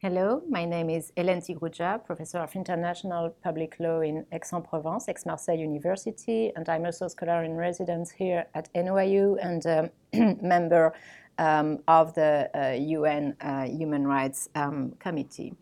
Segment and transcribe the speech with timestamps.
[0.00, 6.52] Hello, my name is Hélène Tigroudja, professor of international public law in Aix-en-Provence, Aix-Marseille University,
[6.54, 10.94] and I'm also scholar in residence here at NYU and um, member
[11.38, 15.54] um, of the uh, UN uh, Human Rights um, Committee.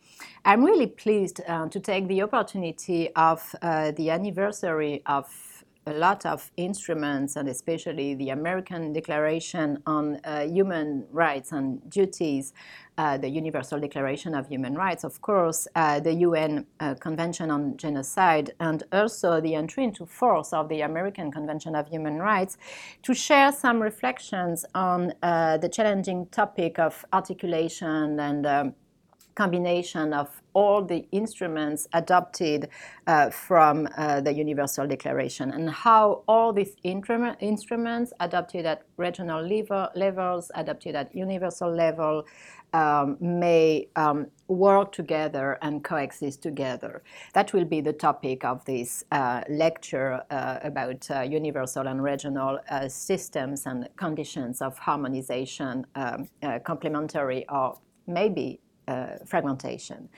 [0.44, 5.30] I'm really pleased uh, to take the opportunity of uh, the anniversary of
[5.86, 12.52] a lot of instruments, and especially the American Declaration on uh, Human Rights and Duties,
[12.98, 17.76] uh, the Universal Declaration of Human Rights, of course, uh, the UN uh, Convention on
[17.76, 22.58] Genocide, and also the entry into force of the American Convention of Human Rights,
[23.02, 28.74] to share some reflections on uh, the challenging topic of articulation and um,
[29.36, 32.68] combination of all the instruments adopted
[33.06, 39.88] uh, from uh, the Universal Declaration and how all these instruments adopted at regional level,
[39.94, 42.24] levels, adopted at universal level,
[42.72, 47.02] um, may um, work together and coexist together.
[47.34, 52.58] That will be the topic of this uh, lecture uh, about uh, universal and regional
[52.70, 56.28] uh, systems and conditions of harmonization, um,
[56.64, 58.60] complementary or maybe
[59.24, 60.08] fragmentation.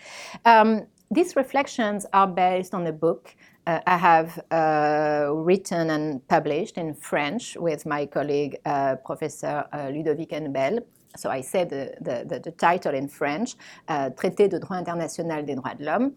[0.45, 3.35] Um, these reflections are based on a book
[3.69, 9.91] uh, I have uh, written and published in French with my colleague uh, Professor uh,
[9.93, 10.81] Ludovic Hennebel.
[11.17, 13.57] So I said the, the, the, title in French,
[13.89, 16.15] Traité de droit international des droits de l'homme,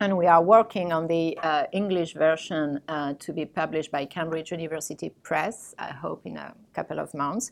[0.00, 4.50] and we are working on the uh, English version uh, to be published by Cambridge
[4.50, 7.50] University Press, I hope in a couple of months.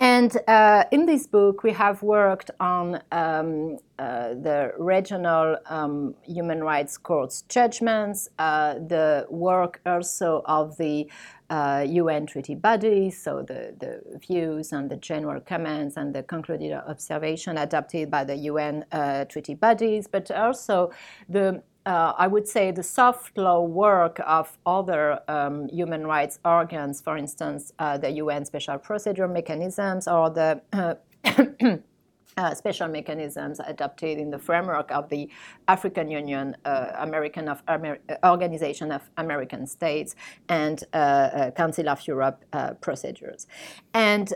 [0.00, 6.60] And uh, in this book, we have worked on um, uh, the regional um, human
[6.62, 11.06] rights courts judgments, uh, the work also of the
[11.50, 16.72] UN uh, treaty bodies, so the, the views and the general comments and the concluded
[16.72, 18.84] observation adopted by the UN
[19.28, 20.90] treaty bodies, but also
[21.28, 27.00] the uh, I would say the soft law work of other um, human rights organs,
[27.00, 30.60] for instance, uh, the UN special procedure mechanisms or the
[32.36, 35.28] uh, uh, special mechanisms adopted in the framework of the
[35.68, 40.14] African Union, uh, American of Amer- uh, Organization of American States,
[40.48, 43.46] and uh, uh Council of Europe uh, procedures.
[43.94, 44.28] And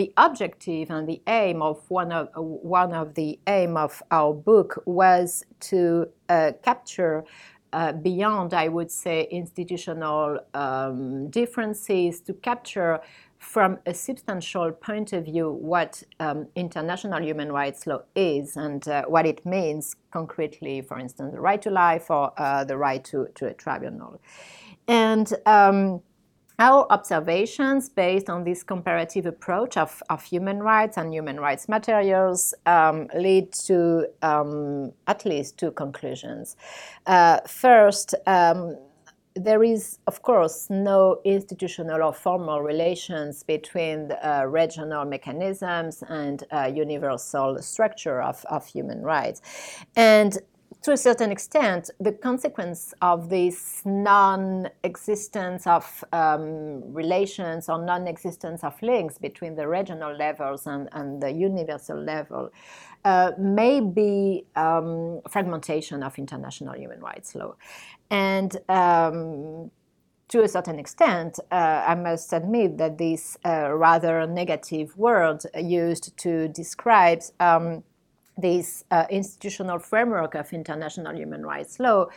[0.00, 4.82] the objective and the aim of one of one of the aim of our book
[4.86, 6.06] was to
[6.62, 7.24] capture.
[8.02, 13.00] beyond, I would say, institutional um, differences to capture
[13.46, 19.04] from a substantial point of view what um, international human rights law is and uh,
[19.04, 23.28] what it means concretely, for instance, the right to life or uh, the right to,
[23.36, 24.20] to a tribunal.
[24.88, 26.02] And um,
[26.58, 32.52] our observations based on this comparative approach of, of human rights and human rights materials
[32.66, 36.56] um, lead to um, at least two conclusions.
[37.06, 38.76] Uh, first, um,
[39.36, 46.70] there is, of course, no institutional or formal relations between uh, regional mechanisms and uh,
[46.74, 49.42] universal structure of, of human rights.
[49.94, 50.38] And
[50.82, 58.06] to a certain extent, the consequence of this non existence of um, relations or non
[58.06, 62.50] existence of links between the regional levels and, and the universal level
[63.06, 67.54] uh, may be um, fragmentation of international human rights law.
[68.10, 69.70] And um,
[70.28, 76.16] to a certain extent, uh, I must admit that this uh, rather negative word used
[76.18, 77.84] to describe um,
[78.36, 82.08] this uh, institutional framework of international human rights law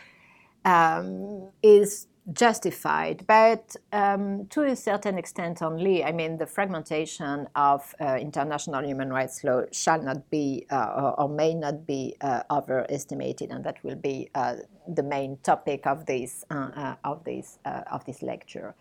[0.64, 6.04] um, is justified, but um, to a certain extent only.
[6.04, 11.28] I mean, the fragmentation of uh, international human rights law shall not be uh, or,
[11.28, 16.44] may not be uh, overestimated, and that will be uh, the main topic of this
[16.50, 18.74] uh, uh, of this of this lecture.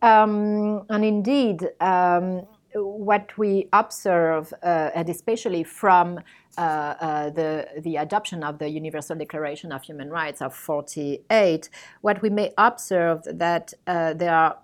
[0.00, 1.68] Um, and indeed.
[1.80, 6.20] Um, what we observe, uh, and especially from
[6.56, 11.68] uh, uh, the, the adoption of the Universal Declaration of Human Rights of 48,
[12.00, 14.58] what we may observe that uh, there are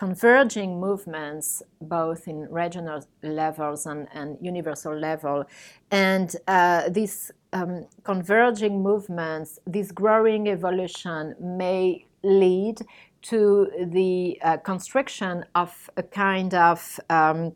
[0.00, 5.44] converging movements both in regional levels and, and universal level.
[5.90, 12.80] And uh, these um, converging movements, this growing evolution may lead
[13.22, 17.54] to the uh, construction of a kind of um,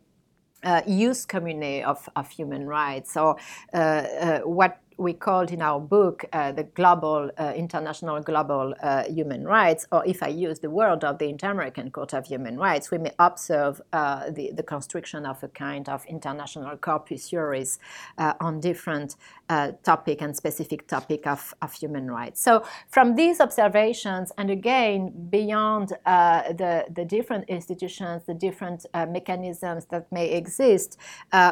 [0.63, 3.13] uh, jus commune of, of human rights.
[3.13, 3.37] So,
[3.73, 9.03] uh, uh, what we called in our book uh, the global, uh, international global uh,
[9.03, 12.91] human rights, or if I use the word of the Inter-American Court of Human Rights,
[12.91, 17.79] we may observe uh, the, the construction of a kind of international corpus juris
[18.17, 19.17] uh, on different
[19.49, 22.41] uh, topic and specific topic of, of human rights.
[22.41, 30.11] So from these observations, and again, beyond the, the different institutions, the different mechanisms that
[30.11, 30.97] may exist,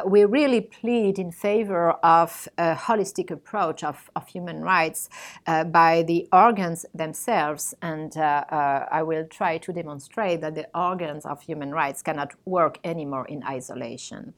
[0.06, 5.10] we really plead in favor of a holistic approach of, of human rights
[5.48, 7.74] uh, by the organs themselves.
[7.82, 12.32] And uh, uh, I will try to demonstrate that the organs of human rights cannot
[12.46, 14.34] work anymore in isolation.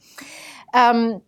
[0.73, 1.21] Um,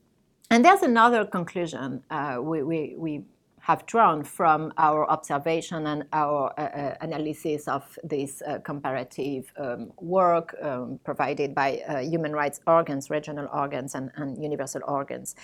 [0.50, 3.24] and there's another conclusion uh, we, we, we
[3.68, 9.92] have drawn from our observation and our uh, uh, analysis of this uh, comparative um,
[10.00, 11.70] work um, provided by
[12.02, 14.10] human rights organs, regional organs, and,
[14.42, 15.36] universal organs.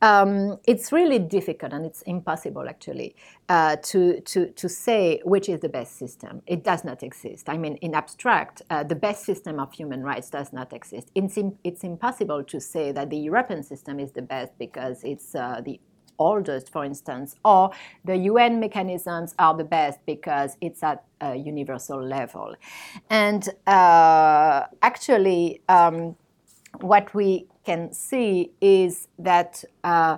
[0.00, 3.16] Um, it's really difficult and it's impossible actually
[3.48, 6.40] to, to, to say which is the best system.
[6.46, 7.48] It does not exist.
[7.48, 11.10] I mean, in abstract, the best system of human rights does not exist.
[11.16, 15.80] It's impossible to say that the European system is the best because it's the
[16.18, 17.70] oldest, for instance, or
[18.04, 22.54] the UN mechanisms are the best because it's at a universal level.
[23.10, 26.16] And uh, actually, um,
[26.80, 29.64] what we can see is that.
[29.84, 30.16] Uh,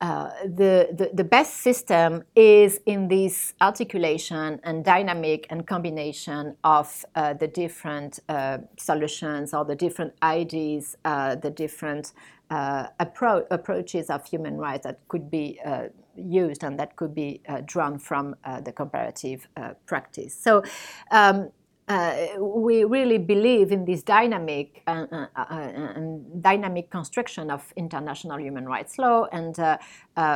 [0.00, 7.06] uh, the, the, the, best system is in this articulation and dynamic and combination of
[7.14, 12.12] uh, the different uh, solutions or the different ideas, uh, the different
[12.50, 15.84] uh, appro- approaches of human rights that could be uh,
[16.16, 20.34] used and that could be uh, drawn from uh, the comparative uh, practice.
[20.34, 20.62] So.
[21.10, 21.50] Um,
[21.86, 29.26] uh, we really believe in this dynamic and dynamic construction of international human rights law,
[29.32, 29.54] and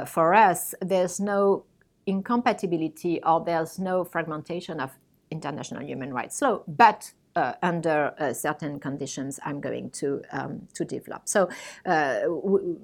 [0.07, 1.65] for us, there's no
[2.05, 4.91] incompatibility or there's no fragmentation of
[5.31, 10.85] international human rights law, but uh, under uh, certain conditions I'm going to, um, to
[10.85, 11.23] develop.
[11.29, 11.41] So
[11.87, 12.79] uh, w-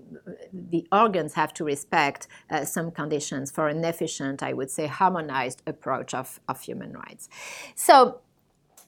[0.52, 2.20] the organs have to respect
[2.50, 7.28] uh, some conditions for an efficient, I would say, harmonized approach of, of human rights.
[7.74, 8.20] So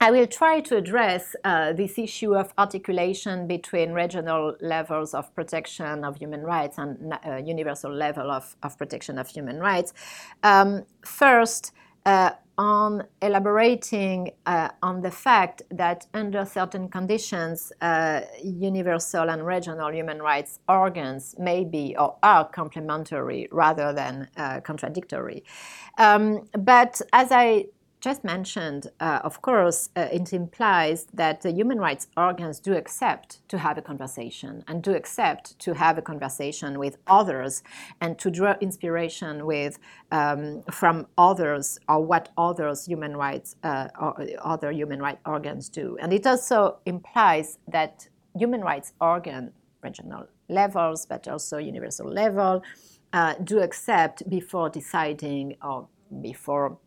[0.01, 6.05] I will try to address uh, this issue of articulation between regional levels of protection
[6.05, 9.95] of human rights and uh, universal level of, of protection of human rights.
[10.43, 11.73] Um, first,
[12.05, 19.93] uh, on elaborating uh, on the fact that under certain conditions, uh, universal and regional
[19.93, 25.45] human rights organs may be or are complementary rather than uh, contradictory.
[25.99, 27.67] Um, but as I
[28.07, 33.29] just mentioned, uh, of course, uh, it implies that the human rights organs do accept
[33.49, 37.65] to have a conversation and do accept to have a conversation with others
[38.01, 39.81] and to draw inspiration with
[40.13, 44.13] um, from others or what others human rights uh, or
[44.55, 45.97] other human rights organs do.
[46.01, 49.53] And it also implies that human rights organ
[49.83, 52.63] regional levels, but also universal level,
[53.13, 55.89] uh, do accept before deciding or
[56.21, 56.79] before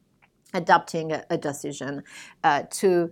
[0.54, 2.04] adopting a, a decision
[2.44, 3.12] uh, to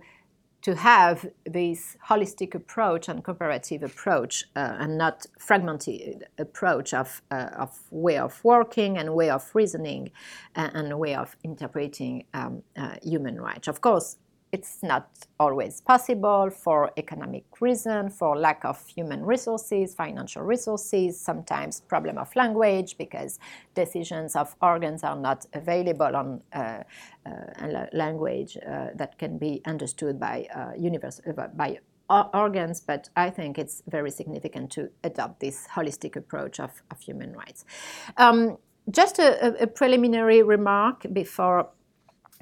[0.60, 7.50] to have this holistic approach and comparative approach uh, and not fragmented approach of, uh,
[7.56, 10.10] of way of working and way of reasoning
[10.56, 13.68] and, and way of interpreting um, uh, human rights.
[13.68, 14.16] Of course,
[14.52, 15.08] it's not
[15.38, 22.34] always possible for economic reason, for lack of human resources, financial resources, sometimes problem of
[22.34, 23.38] language because
[23.74, 26.82] decisions of organs are not available on uh,
[27.26, 31.78] uh, language uh, that can be understood by uh, universe, uh, by
[32.32, 37.34] organs, but I think it's very significant to adopt this holistic approach of, of human
[37.34, 37.66] rights.
[38.16, 38.56] Um,
[38.90, 41.68] just a, a, preliminary remark before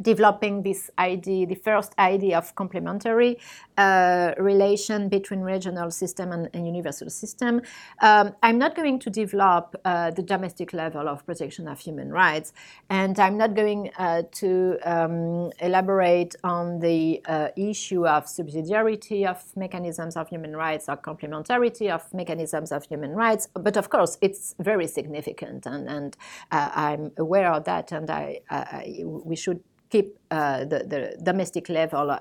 [0.00, 3.38] developing this idea, the first idea of complementary
[3.78, 7.62] uh, relation between regional system and, and universal system.
[8.02, 12.52] Um, I'm not going to develop uh, the domestic level of protection of human rights,
[12.90, 19.44] and I'm not going uh, to um, elaborate on the uh, issue of subsidiarity of
[19.56, 23.48] mechanisms of human rights or complementarity of mechanisms of human rights.
[23.54, 26.16] But of course, it's very significant, and, and
[26.50, 31.68] uh, I'm aware of that, and I, I we should keep uh, the, the domestic
[31.68, 32.18] level uh,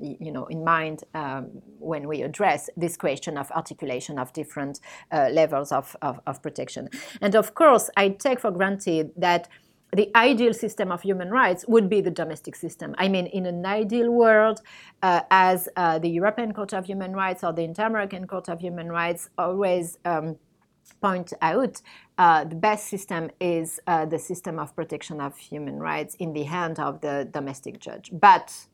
[0.00, 4.80] you know, in mind um, when we address this question of articulation of different
[5.12, 6.88] uh, levels of, of, of, protection.
[7.20, 9.48] And of course, I take for granted that
[9.92, 12.94] the ideal system of human rights would be the domestic system.
[12.96, 14.60] I mean, in an ideal world,
[15.02, 18.60] uh, as uh, the European Court of Human Rights or the Inter American Court of
[18.60, 20.36] Human Rights always um,
[21.00, 21.80] point out,
[22.18, 26.44] uh, the best system is uh, the system of protection of human rights in the
[26.44, 28.10] hand of the domestic judge.
[28.12, 28.66] But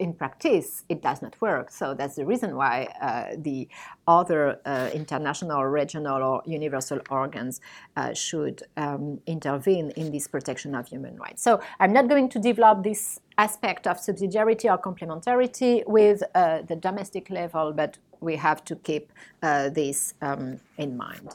[0.00, 1.70] in practice, it does not work.
[1.70, 3.68] So that's the reason why uh, the
[4.08, 7.60] other uh, international, regional, or universal organs
[7.96, 11.42] uh, should um, intervene in this protection of human rights.
[11.42, 16.76] So I'm not going to develop this aspect of subsidiarity or complementarity with uh, the
[16.76, 21.28] domestic level, but we have to keep uh, this um, in mind.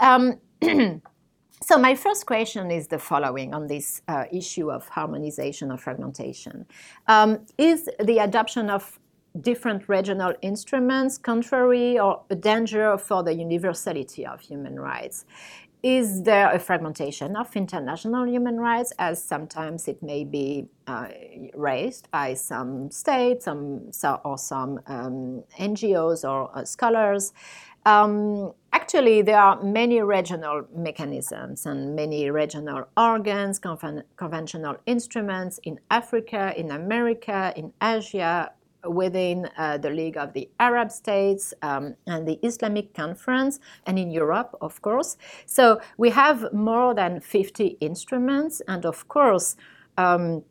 [0.00, 0.40] Um,
[1.68, 6.64] So my first question is the following on this uh, issue of harmonization or fragmentation.
[7.08, 9.00] Um, is the adoption of
[9.40, 15.24] different regional instruments contrary or a danger for the universality of human rights?
[15.82, 21.08] Is there a fragmentation of international human rights, as sometimes it may be uh,
[21.54, 23.90] raised by some states some,
[24.24, 27.32] or some um, NGOs or uh, scholars?
[27.86, 35.78] Um, actually, there are many regional mechanisms and many regional organs, conven- conventional instruments in
[35.88, 38.50] Africa, in America, in Asia,
[38.84, 44.10] within uh, the League of the Arab States um, and the Islamic Conference, and in
[44.10, 45.16] Europe, of course.
[45.46, 49.56] So we have more than 50 instruments, and of course,
[49.96, 50.42] um,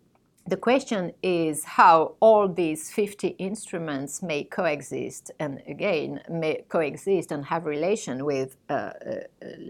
[0.48, 7.46] the question is how all these 50 instruments may coexist and again may coexist and
[7.46, 8.92] have relation with uh, uh,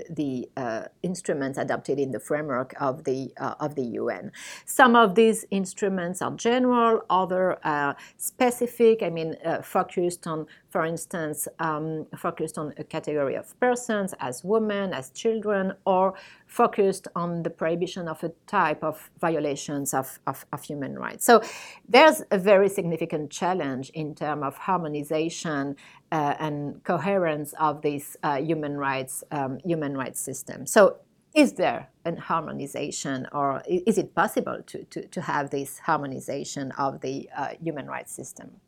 [0.09, 4.33] the uh, instruments adopted in the framework of the uh, of the UN.
[4.65, 9.01] Some of these instruments are general, other are specific.
[9.01, 14.43] I mean, uh, focused on for instance, um, focused on a category of persons as
[14.43, 16.13] women, as children, or
[16.47, 21.23] focused on the prohibition of a type of violations of, of, of human rights.
[21.23, 21.41] So
[21.87, 25.77] there's a very significant challenge in terms of harmonization
[26.11, 30.65] uh, and coherence of this uh, human rights um, human rights system.
[30.65, 30.97] So
[31.33, 36.99] is there an harmonization or is it possible to, to, to have this harmonization of
[36.99, 38.59] the uh, human rights system?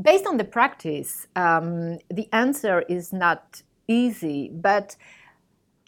[0.00, 4.96] Based on the practice, um, the answer is not easy, but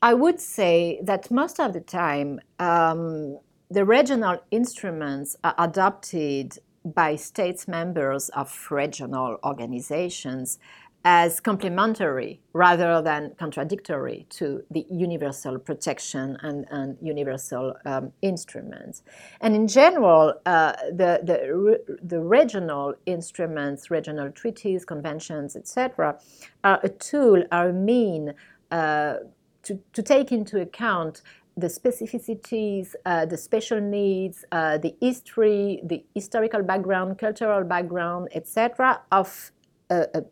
[0.02, 3.38] I would say that most of the time, um,
[3.70, 10.58] the regional instruments are adopted by states members of regional organizations
[11.04, 19.02] as complementary rather than contradictory to the universal protection and, and universal um, instruments.
[19.40, 26.18] And in general, uh, the, the, the regional instruments, regional treaties, conventions, etc.,
[26.64, 28.34] are a tool, are a mean
[28.70, 29.14] uh,
[29.62, 31.22] to, to take into account
[31.56, 39.00] the specificities, uh, the special needs, uh, the history, the historical background, cultural background, etc.,
[39.10, 39.52] of
[39.90, 40.22] a, a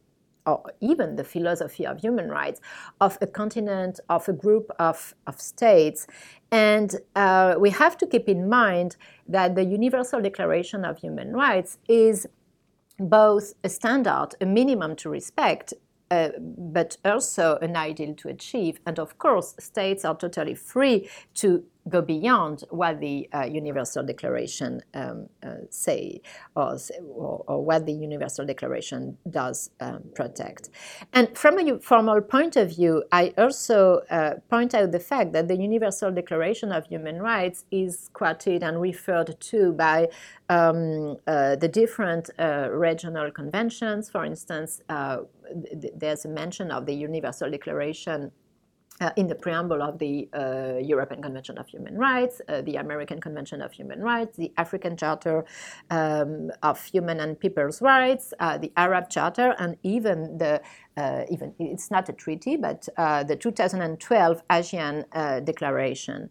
[0.49, 2.61] or even the philosophy of human rights
[3.01, 6.07] of a continent, of a group of, of states.
[6.51, 8.97] And uh, we have to keep in mind
[9.29, 12.27] that the Universal Declaration of Human Rights is
[12.99, 15.75] both a standard, a minimum to respect,
[16.11, 18.81] uh, but also an ideal to achieve.
[18.87, 24.81] And of course, states are totally free to go beyond what the uh, Universal Declaration
[24.95, 26.21] um, uh, say
[26.55, 26.79] or,
[27.47, 30.71] or, what the Universal Declaration does um, protect.
[31.13, 35.49] And from a formal point of view, I also uh, point out the fact that
[35.49, 40.09] the Universal Declaration of Human Rights is quoted and referred to by
[40.49, 44.11] um, uh, the different uh, regional conventions.
[44.11, 45.19] For instance, uh,
[45.81, 48.33] th- there's a mention of the Universal Declaration
[49.01, 53.21] uh, in the preamble of the uh, European Convention of Human Rights, uh, the American
[53.21, 55.45] Convention of Human Rights, the African Charter
[55.91, 60.61] um, of Human and People's Rights, uh, the Arab Charter, and even the
[60.97, 66.29] uh, even it's not a treaty, but uh, the 2012 ASEAN Declaration.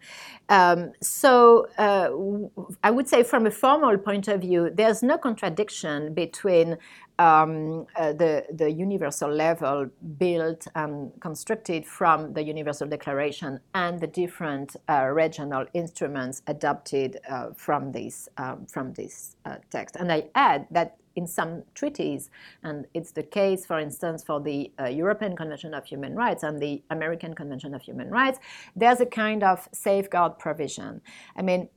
[0.50, 6.78] Um, so I would say, from a formal point of view, there's no contradiction between
[7.20, 14.08] um, uh, the, the universal level built and constructed from the Universal Declaration and the
[14.08, 19.96] different uh, regional instruments adopted uh, from this, um, from this uh, text.
[19.96, 22.30] And I add that in some treaties,
[22.62, 26.62] and it's the case, for instance, for the uh, European Convention of Human Rights and
[26.62, 28.38] the American Convention of Human Rights,
[28.76, 31.02] there's a kind of safeguard provision.
[31.36, 31.70] I mean,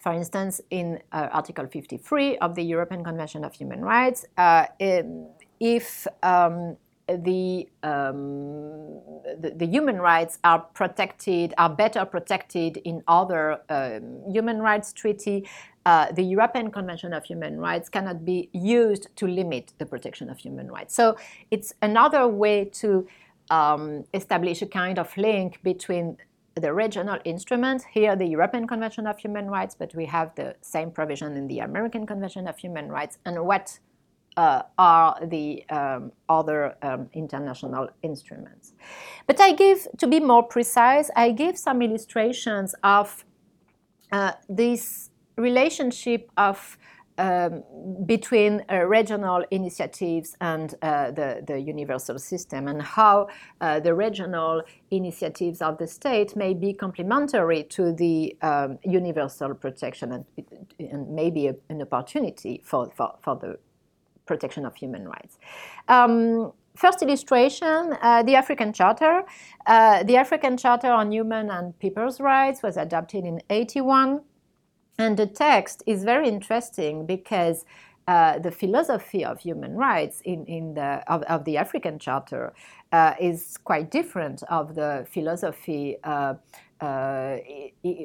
[0.00, 4.66] for instance, in uh, Article 53 of the European Convention of Human Rights, uh,
[5.60, 6.76] if um,
[7.06, 9.00] the, um,
[9.38, 15.46] the, the human rights are protected, are better protected in other um, human rights treaty.
[15.84, 20.38] Uh, the European Convention of Human Rights cannot be used to limit the protection of
[20.38, 20.94] human rights.
[20.94, 21.16] So
[21.50, 23.06] it's another way to
[23.50, 26.16] um, establish a kind of link between
[26.60, 30.90] the regional instruments, here the European Convention of Human Rights, but we have the same
[30.90, 33.78] provision in the American Convention of Human Rights, and what
[34.36, 38.72] uh, are the um, other um, international instruments.
[39.26, 43.24] But I give, to be more precise, I give some illustrations of
[44.12, 46.78] uh, this relationship of
[47.20, 47.62] um,
[48.06, 53.28] between uh, regional initiatives and uh, the, the universal system, and how
[53.60, 60.12] uh, the regional initiatives of the state may be complementary to the um, universal protection
[60.12, 60.24] and,
[60.78, 63.58] and maybe a, an opportunity for, for, for the
[64.24, 65.38] protection of human rights.
[65.88, 69.24] Um, first illustration, uh, the African Charter.
[69.66, 74.20] Uh, the African Charter on Human and People's Rights was adopted in 81.
[75.00, 77.64] And the text is very interesting because
[78.06, 82.52] uh, the philosophy of human rights in, in the, of, of the African Charter
[82.92, 86.34] uh, is quite different of the philosophy uh,
[86.80, 87.38] uh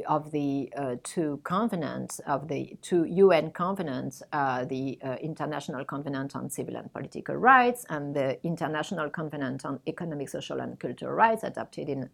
[0.07, 6.49] of the uh, two covenants, of the two UN covenants, uh, the International Covenant on
[6.49, 11.89] Civil and Political Rights and the International Covenant on Economic, Social, and Cultural Rights, adopted
[11.89, 12.09] in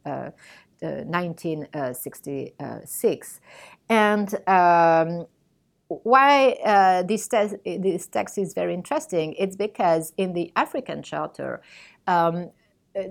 [0.81, 3.41] 1966.
[3.89, 5.25] And um,
[5.87, 11.61] why uh, this, te- this text is very interesting, it's because in the African Charter,
[12.07, 12.49] um,
[12.95, 13.03] uh,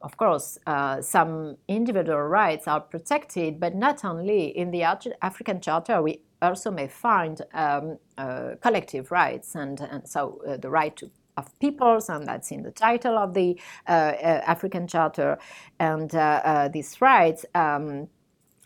[0.00, 4.56] of course, uh, some individual rights are protected, but not only.
[4.56, 4.82] In the
[5.22, 10.70] African Charter, we also may find um, uh, collective rights, and, and so uh, the
[10.70, 13.56] right to of peoples, and that's in the title of the
[13.88, 15.38] uh, uh, African Charter.
[15.78, 18.08] And uh, these rights um,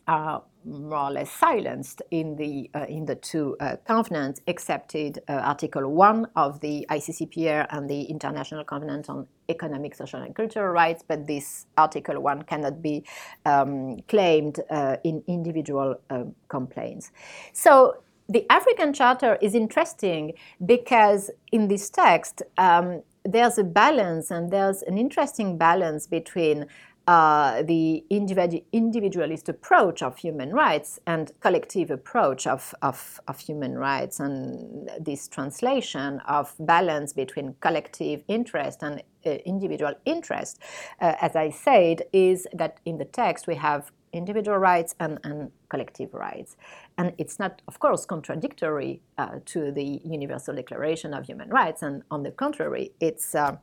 [0.06, 5.32] are more or less silenced in the uh, in the two uh, covenants, excepted uh,
[5.32, 11.02] Article One of the ICCPR and the International Covenant on Economic, Social, and Cultural Rights.
[11.06, 13.04] But this Article One cannot be
[13.44, 14.60] um, claimed
[15.04, 17.10] in individual um, complaints.
[17.52, 24.50] So the African Charter is interesting because in this text um, there's a balance and
[24.50, 26.66] there's an interesting balance between
[27.08, 33.76] uh, the individu- individualist approach of human rights and collective approach of, of, of, human
[33.76, 40.60] rights and this translation of balance between collective interest and uh, individual interest
[41.00, 45.50] uh, as i said is that in the text we have individual rights and, and
[45.68, 46.56] collective rights.
[46.98, 52.02] And it's not, of course, contradictory uh, to the Universal Declaration of Human Rights, and
[52.10, 53.56] on the contrary, it's uh,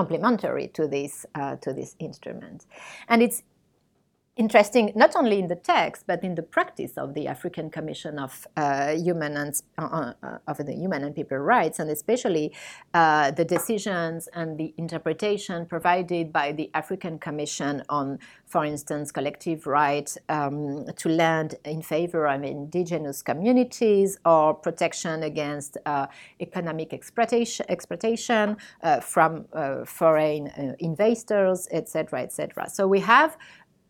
[0.00, 2.66] complementary to this, uh, to this instrument.
[3.08, 3.42] And it's
[4.36, 8.46] interesting not only in the text but in the practice of the African Commission of
[8.56, 12.52] uh, Human and uh, uh, of the Human and People Rights, and especially
[12.92, 19.66] uh, the decisions and the interpretation provided by the African Commission on, for instance, collective
[19.66, 26.06] right um, to land in favor of indigenous communities or protection against uh,
[26.40, 28.56] economic exploitation, exploitation
[29.00, 29.46] from
[29.86, 32.68] foreign investors, etc., etc.
[32.68, 33.36] So we have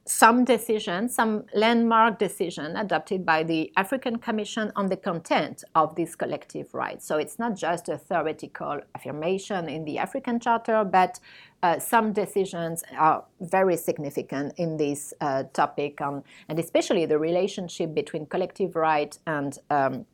[0.07, 6.15] some decision, some landmark decision adopted by the African Commission on the content of these
[6.15, 7.05] collective rights.
[7.05, 11.19] So it's not just a theoretical affirmation in the African Charter, but
[11.63, 17.93] uh, some decisions are very significant in this uh, topic, on, and especially the relationship
[17.93, 20.07] between collective right and um,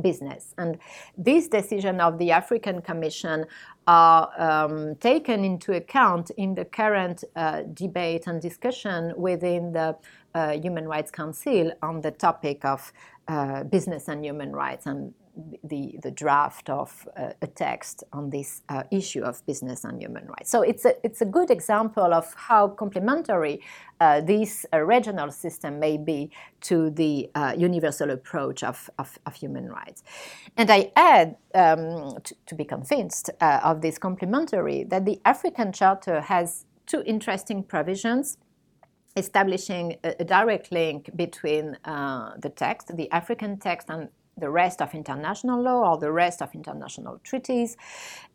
[0.00, 0.54] business.
[0.58, 0.78] And
[1.16, 3.46] this decision of the African Commission
[3.86, 9.96] are um, taken into account in the current uh, debate and discussion within the
[10.34, 12.92] uh, Human Rights Council on the topic of
[13.28, 14.86] uh, business and human rights.
[14.86, 15.14] And
[15.64, 20.26] the, the draft of uh, a text on this uh, issue of business and human
[20.26, 20.50] rights.
[20.50, 23.60] So it's a, it's a good example of how complementary
[24.00, 26.30] uh, this uh, regional system may be
[26.62, 30.02] to the uh, universal approach of, of, of, human rights.
[30.56, 35.72] And I add, um, to, to, be convinced uh, of this complementary, that the African
[35.72, 38.38] Charter has two interesting provisions
[39.16, 44.94] establishing a, a direct link between the text, the African text, and the rest of
[44.94, 47.76] international law or the rest of international treaties.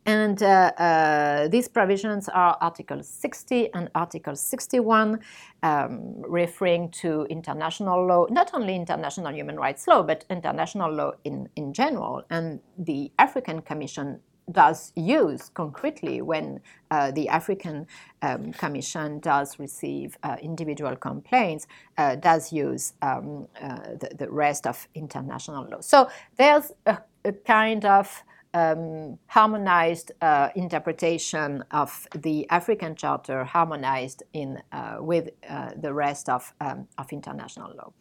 [0.06, 5.20] And uh, uh, these provisions are Article 60 and Article 61,
[5.62, 11.48] um, referring to international law, not only international human rights law, but international law in,
[11.56, 12.22] in general.
[12.30, 14.20] And the African Commission
[14.52, 16.60] does use concretely when
[16.90, 17.86] uh, the African
[18.22, 21.66] um, Commission does receive uh, individual complaints,
[21.98, 25.80] uh, does use um, uh, the, the, rest of international law.
[25.80, 34.22] So there's a, a kind of um, harmonized uh, interpretation of the African Charter, harmonized
[34.32, 35.30] in uh, with
[35.76, 37.92] the rest of, um, of international law.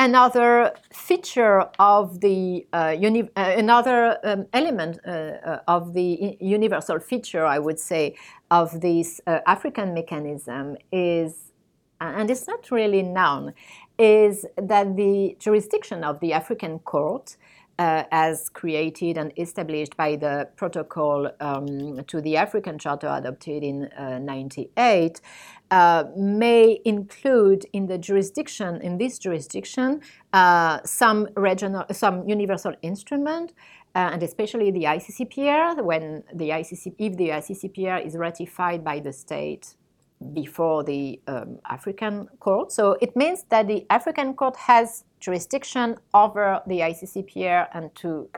[0.00, 7.44] Another feature of the uh, uni- uh, another um, element uh, of the universal feature,
[7.44, 8.14] I would say,
[8.48, 11.52] of this African mechanism is,
[12.00, 13.54] and it's not really known,
[13.98, 20.48] is that the jurisdiction of the African court uh, as created and established by the
[20.56, 25.20] protocol um, to the African Charter adopted in uh, 98
[25.70, 30.00] uh, may include in the jurisdiction, in this jurisdiction,
[30.32, 33.52] uh, some regional, some universal instrument,
[33.94, 39.12] uh, and especially the ICCPR, when the ICC, if the ICCPR is ratified by the
[39.12, 39.74] state
[40.32, 42.72] before the um, African court.
[42.72, 48.28] So it means that the African court has jurisdiction over the ICCPR and to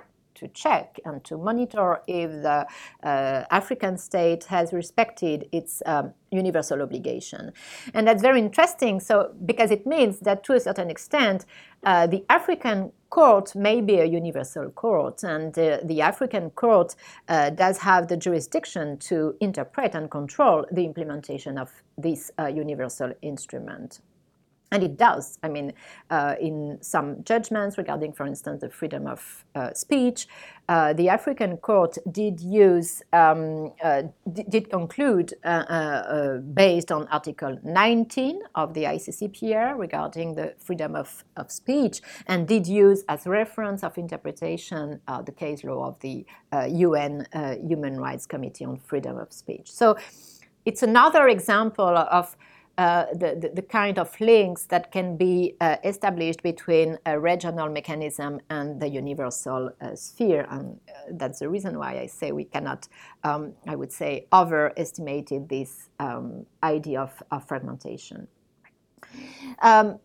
[0.41, 2.67] to check and to monitor if the
[3.03, 7.53] uh, African state has respected its um, universal obligation.
[7.93, 11.45] And that's very interesting so because it means that to a certain extent
[11.85, 16.95] uh, the African court may be a universal court, and uh, the African court
[17.29, 23.13] uh, does have the jurisdiction to interpret and control the implementation of this uh, universal
[23.23, 24.01] instrument.
[24.73, 25.39] And it does.
[25.43, 25.73] I mean,
[26.11, 30.29] uh, in some judgments regarding, for instance, the freedom of uh, speech,
[30.69, 34.03] uh, the African court did use, um, uh,
[34.49, 41.25] did conclude, uh, uh, based on Article 19 of the ICCPR regarding the freedom of,
[41.37, 46.25] of speech, and did use as reference of interpretation the case law of the
[46.69, 47.27] UN
[47.67, 49.73] Human Rights Committee on Freedom of Speech.
[49.73, 49.97] So
[50.65, 52.37] it's another example of
[52.81, 57.69] uh, the, the, the, kind of links that can be uh, established between a regional
[57.69, 60.47] mechanism and the universal uh, sphere.
[60.51, 62.89] And uh, that's the reason why I say we cannot,
[63.23, 68.27] um, I would say, overestimate this um, idea of, of fragmentation.
[69.61, 69.99] Um,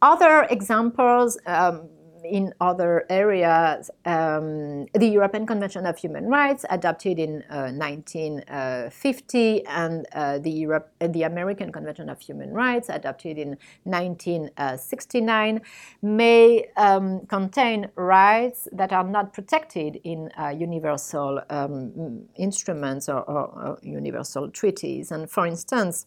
[0.00, 1.90] other examples, um,
[2.24, 10.06] in other areas, um, the European Convention of Human Rights, adopted in uh, 1950, and
[10.12, 15.60] uh, the, Europe, uh, the American Convention of Human Rights, adopted in 1969,
[16.02, 23.46] may um, contain rights that are not protected in uh, universal um, instruments or, or,
[23.46, 25.10] or, universal treaties.
[25.10, 26.06] And for instance,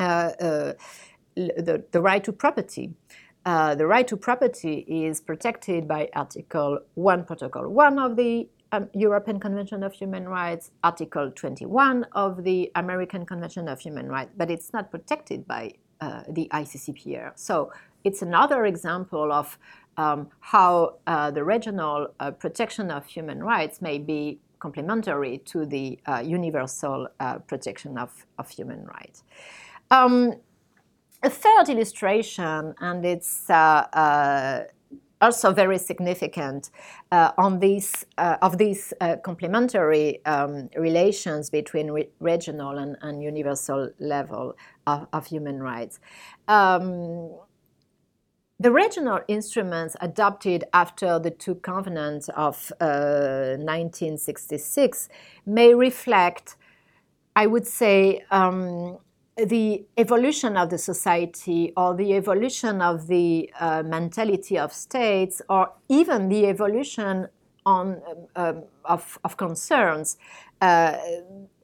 [0.00, 0.72] uh, uh,
[1.34, 2.92] the, the right to property.
[3.44, 8.88] Uh, the right to property is protected by Article 1, Protocol 1 of the um,
[8.94, 14.50] European Convention of Human Rights, Article 21 of the American Convention of Human Rights, but
[14.50, 17.32] it's not protected by uh, the ICCPR.
[17.34, 17.72] So
[18.04, 19.58] it's another example of
[19.96, 25.98] um, how uh, the regional uh, protection of human rights may be complementary to the
[26.06, 29.24] uh, universal uh, protection of, of human rights.
[29.90, 30.36] Um,
[31.22, 34.64] a third illustration, and it's uh, uh,
[35.20, 36.70] also very significant
[37.12, 43.22] uh, on these uh, of these uh, complementary um, relations between re- regional and, and,
[43.22, 44.56] universal level
[44.86, 46.00] of, of human rights.
[46.48, 47.30] Um,
[48.58, 55.12] the regional instruments adopted after the two covenants of 1966 uh,
[55.46, 56.56] may reflect,
[57.34, 58.98] I would say, um,
[59.36, 65.72] the evolution of the society or the evolution of the uh, mentality of states or
[65.88, 67.28] even the evolution
[67.64, 68.02] on,
[68.36, 70.18] um, of, of, concerns
[70.60, 70.98] uh,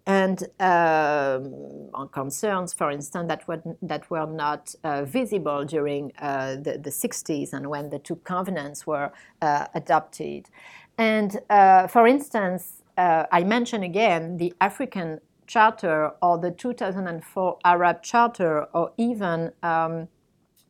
[0.07, 1.39] and uh,
[1.93, 6.91] on concerns, for instance, that were, that were not uh, visible during uh, the, the
[6.91, 10.49] 60s and when the two covenants were uh, adopted.
[10.97, 11.39] And
[11.91, 19.51] for instance, I mention again the African Charter or the 2004 Arab Charter or even
[19.65, 20.07] um,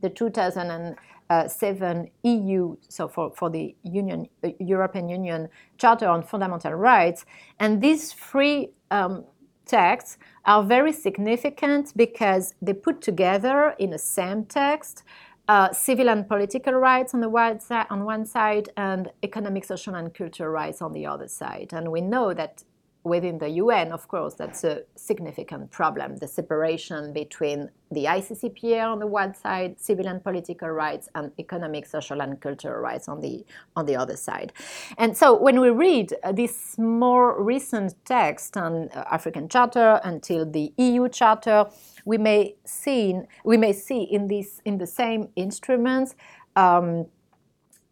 [0.00, 7.26] the 2007 EU, so for, for the Union, uh, European Union Charter on Fundamental Rights.
[7.58, 9.24] And these three um,
[9.66, 15.02] texts are very significant because they put together in the same text
[15.48, 19.94] uh, civil and political rights on the one, side, on one side and economic, social,
[19.94, 21.70] and cultural rights on the other side.
[21.72, 22.62] And we know that
[23.04, 28.98] within the UN, of course, that's a significant problem the separation between the ICCPR on
[28.98, 33.44] the one side, civil and political rights, and economic, social, and cultural rights on the,
[33.76, 34.52] on the other side.
[34.98, 41.08] And so when we read this more recent text on African Charter until the EU
[41.08, 41.66] Charter,
[42.04, 46.14] we may see, we may see in, this, in the same instruments.
[46.56, 47.06] Um, um,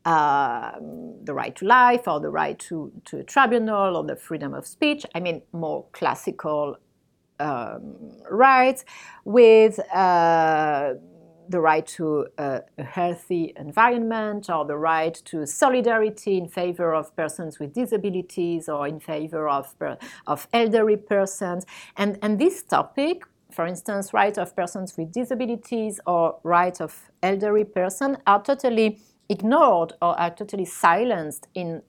[0.06, 4.66] the right to life or the right to, to a tribunal or the freedom of
[4.66, 5.04] speech.
[5.14, 6.76] I mean, more classical
[7.40, 8.84] um, rights
[9.24, 10.94] with uh,
[11.48, 17.14] the right to a, a, healthy environment or the right to solidarity in favor of
[17.14, 19.74] persons with disabilities or in favor of,
[20.26, 21.66] of elderly persons.
[21.96, 27.64] And, and this topic for instance, right of persons with disabilities or right of elderly
[27.64, 31.82] person, are totally ignored or are totally silenced in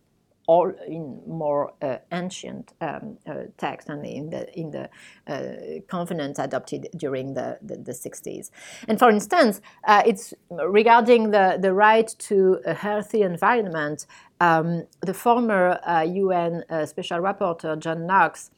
[0.48, 4.90] all in more uh, ancient um, uh, text and in the in the
[5.28, 8.50] uh, covenant adopted during the, the, the 60s.
[8.88, 14.08] And for instance, uh, it's regarding the, the right to a healthy environment.
[14.40, 18.52] Um, the former UN uh, uh, Special Rapporteur John Knox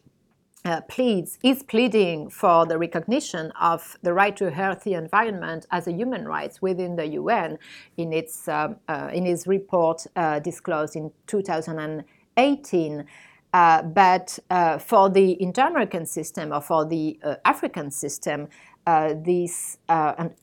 [0.65, 5.87] uh, pleads is pleading for the recognition of the right to a healthy environment as
[5.87, 7.57] a human right within the UN
[7.97, 13.05] in its uh, uh, in his report uh, disclosed in 2018.
[13.51, 14.37] Uh, but
[14.79, 18.47] for the inter-American system or for the African system,
[18.85, 20.35] this and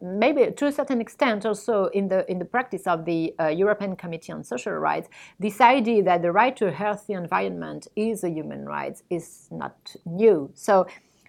[0.00, 3.96] maybe to a certain extent also in the in the practice of the uh, European
[3.96, 8.30] Committee on Social Rights, this idea that the right to a healthy environment is a
[8.30, 10.50] human right is not new.
[10.54, 10.86] So.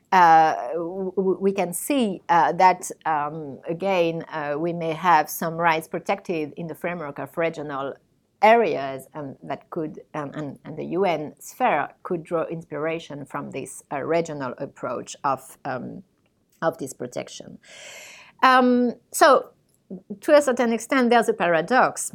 [0.10, 0.56] Uh,
[1.18, 6.68] we can see uh, that um, again uh, we may have some rights protected in
[6.68, 7.94] the framework of regional
[8.42, 13.84] areas and that could um, and, and, the UN sphere could draw inspiration from this
[13.92, 16.04] uh, regional approach of um,
[16.62, 17.60] of this protection.
[18.44, 19.50] Um, so,
[20.22, 22.12] to a certain extent, there's a paradox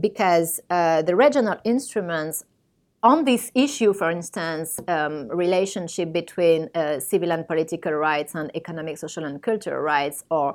[0.00, 2.44] because uh, the regional instruments
[3.02, 8.96] on this issue, for instance, um, relationship between uh, civil and political rights and economic,
[8.96, 10.54] social, and cultural rights, or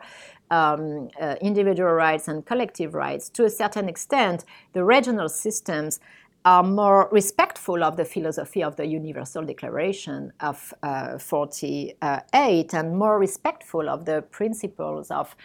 [0.50, 6.00] um, uh, individual rights and collective rights, to a certain extent, the regional systems
[6.46, 13.20] are more respectful of the philosophy of the Universal Declaration of uh, 48 and more
[13.20, 15.36] respectful of the principles of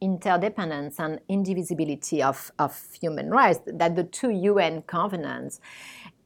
[0.00, 5.60] interdependence and indivisibility of, of human rights, that the two UN covenants.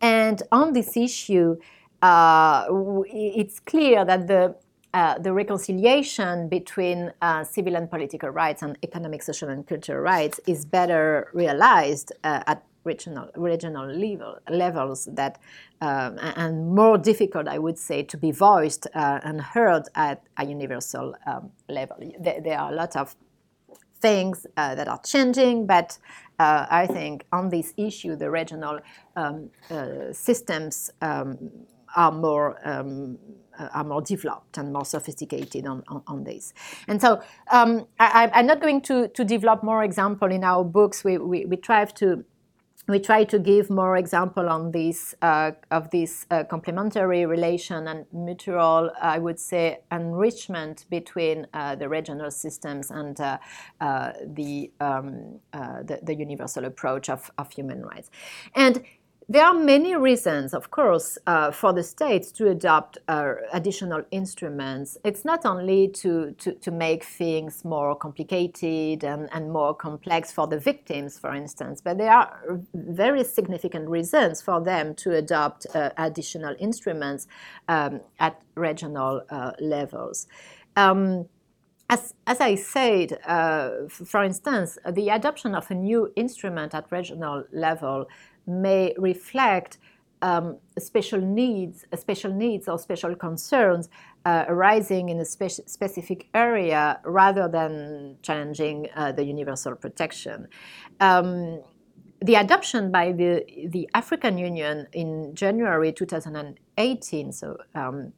[0.00, 1.56] And on this issue,
[2.02, 2.66] uh,
[3.06, 4.56] it's clear that the
[4.94, 10.40] uh, the reconciliation between uh, civil and political rights and economic, social, and cultural rights
[10.46, 15.38] is better realized uh, at regional regional level, levels that
[15.81, 20.46] um, and more difficult, I would say, to be voiced uh, and heard at a
[20.46, 21.96] universal um, level.
[22.18, 23.14] There, there, are a lot of
[24.01, 25.99] things uh, that are changing, but
[26.38, 28.81] uh, I think on this issue, the regional
[29.16, 31.51] um, uh, systems um,
[31.94, 33.18] are more um,
[33.59, 36.53] are more developed and more sophisticated on, on, on this.
[36.88, 41.05] And so um, I, am not going to, to develop more example in our books.
[41.05, 42.25] We, we, we try to
[42.88, 48.07] we try to give more example on this uh, of this uh, complementary relation and
[48.12, 53.38] mutual, I would say, enrichment between uh, the regional systems and uh,
[53.81, 58.11] uh, the, um, uh, the, the universal approach of, of human rights.
[58.55, 58.85] And
[59.28, 64.96] there are many reasons, of course, uh, for the states to adopt uh, additional instruments.
[65.04, 70.46] It's not only to, to, to, make things more complicated and, and more complex for
[70.46, 75.90] the victims, for instance, but there are very significant reasons for them to adopt uh,
[75.96, 77.26] additional instruments
[77.66, 80.28] um, at regional uh, levels.
[80.76, 81.26] Um,
[81.90, 87.44] as, as, I said, uh, for instance, the adoption of a new instrument at regional
[87.52, 88.06] level
[88.46, 89.78] may reflect
[90.22, 93.88] um, special needs, special needs or special concerns
[94.24, 100.48] uh, arising in a spe- specific area rather than challenging uh, the universal protection.
[101.00, 101.61] Um,
[102.22, 108.12] the adoption by the, the African Union in January 2018, so um,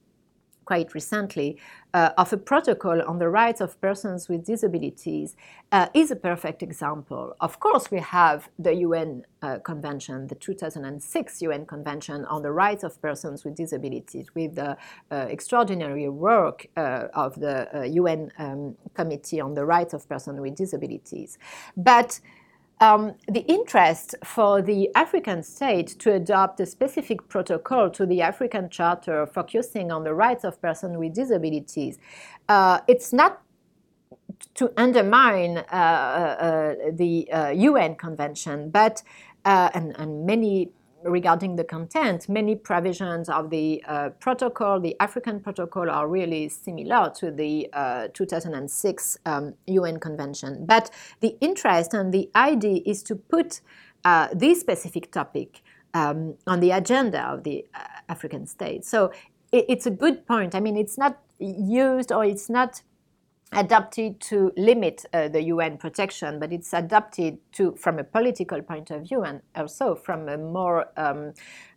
[0.68, 1.56] quite recently
[1.94, 5.34] uh, of a protocol on the rights of persons with disabilities
[5.72, 7.24] uh, is a perfect example.
[7.40, 12.84] Of course, we have the UN uh, Convention, the 2006 UN Convention on the Rights
[12.84, 14.70] of Persons with Disabilities, with the
[15.10, 17.58] uh, extraordinary work uh, of the
[18.00, 21.38] UN uh, um, Committee on the Rights of Persons with Disabilities.
[21.76, 22.20] But
[22.80, 28.68] um, the interest for the African state to adopt a specific protocol to the African
[28.70, 31.98] Charter focusing on the rights of persons with disabilities,
[32.48, 33.42] uh, it's not
[34.54, 39.02] to undermine uh, uh, the UN uh, Convention, but
[39.44, 40.70] uh, and, and, many
[41.04, 47.10] regarding the content, many provisions of the uh, protocol, the African protocol, are really similar
[47.16, 50.66] to the uh, 2006 um, UN Convention.
[50.66, 53.60] But the interest and the idea is to put
[54.04, 55.62] uh, this specific topic
[55.94, 58.88] um, on the agenda of the uh, African states.
[58.88, 59.12] So
[59.52, 60.54] it, it's a good point.
[60.54, 62.82] I mean, it's not used or it's not
[63.52, 68.90] adapted to limit uh, the UN protection, but it's adapted to from a political point
[68.90, 71.32] of view and also from a more um,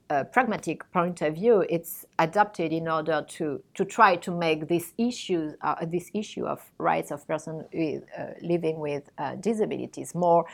[0.09, 1.63] uh, pragmatic point of view.
[1.69, 6.59] It's adapted in order to to try to make this issue uh, this issue of
[6.77, 10.45] rights of persons uh, living with uh, disabilities more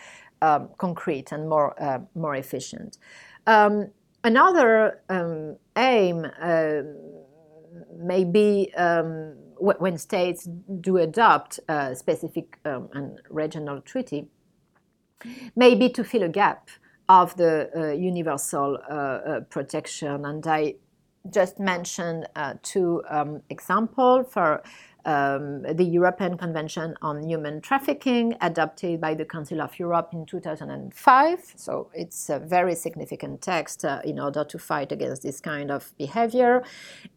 [0.44, 1.74] um, concrete and more
[2.14, 3.00] more efficient.
[3.48, 3.90] Um,
[4.24, 6.28] another um, aim
[7.98, 10.48] may be um, when states
[10.82, 14.28] do adopt a specific um, and regional treaty,
[15.56, 16.70] maybe to fill a gap
[17.10, 20.26] of the uh, universal uh, uh, protection.
[20.26, 20.76] And I
[21.30, 24.64] just mentioned uh, two um, examples for
[25.08, 31.54] um, the European Convention on Human Trafficking, adopted by the Council of Europe in 2005.
[31.56, 35.98] So it's a very significant text uh, in order to fight against this kind of
[35.98, 36.62] behavior.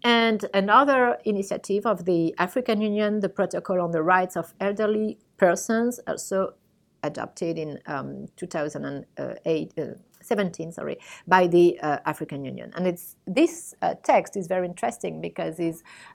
[0.04, 5.98] And another initiative of the African Union, the Protocol on the Rights of Elderly Persons,
[6.06, 6.54] also
[7.02, 9.72] adopted in um, 2008.
[9.76, 9.84] Uh,
[10.30, 12.72] 17, sorry, by the uh, African Union.
[12.76, 15.58] And it's, this uh, text is very interesting because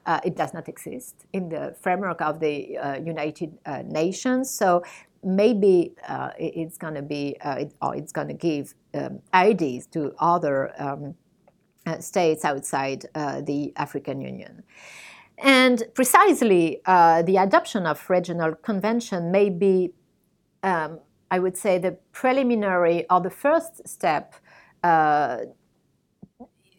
[0.06, 4.50] uh, it does not exist in the framework of the uh, United uh, Nations.
[4.50, 4.84] So
[5.22, 10.14] maybe uh, it's going to be, it, or it's going to give um, ideas to
[10.20, 11.16] other um,
[12.00, 13.06] states outside
[13.52, 14.64] the African Union.
[15.38, 19.92] And precisely the adoption of regional convention may be
[20.64, 21.00] um,
[21.32, 24.36] I would say, the preliminary or the first step
[24.84, 25.38] uh,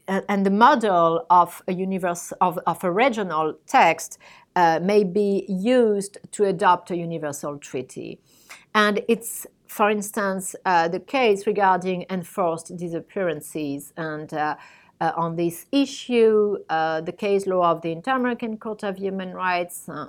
[0.08, 4.18] and the model of a universe of, of a regional text
[4.54, 8.20] uh, may be used to adopt a universal treaty.
[8.74, 13.92] And it's, for instance, uh, the case regarding enforced disappearances.
[13.96, 14.56] And uh,
[15.00, 19.32] uh on this issue, uh, the case law of the Inter American Court of Human
[19.34, 20.06] Rights uh,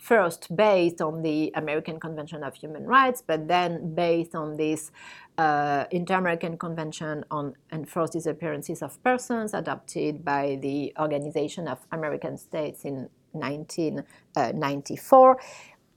[0.00, 4.90] first based on the American Convention of Human Rights, but then based on this
[5.36, 12.84] uh, Inter-American Convention on Enforced Disappearances of Persons adopted by the Organization of American States
[12.84, 15.38] in 1994,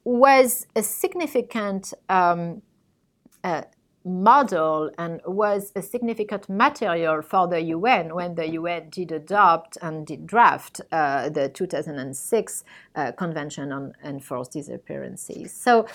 [0.03, 2.61] was a significant um,
[3.43, 3.61] uh,
[4.05, 10.05] model and was a significant material for the UN when the UN did adopt and
[10.05, 12.63] did draft uh, the 2006
[12.95, 15.53] uh, Convention on Enforced Disappearances.
[15.53, 15.87] So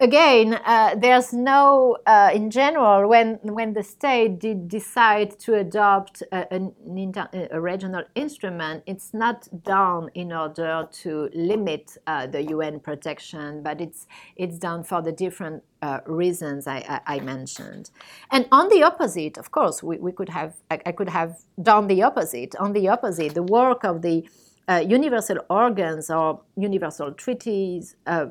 [0.00, 6.22] again, uh, there's no, uh, in general, when when the state did decide to adopt
[6.32, 12.80] a, inter, a regional instrument, it's not done in order to limit uh, the UN
[12.80, 17.90] protection, but it's it's done for the different uh, reasons I, I, I, mentioned.
[18.30, 21.86] And on the opposite, of course, we, we could have I, I could have done
[21.88, 22.54] the opposite.
[22.56, 24.24] On the opposite, the work of the
[24.68, 28.26] uh, universal organs or universal treaties uh,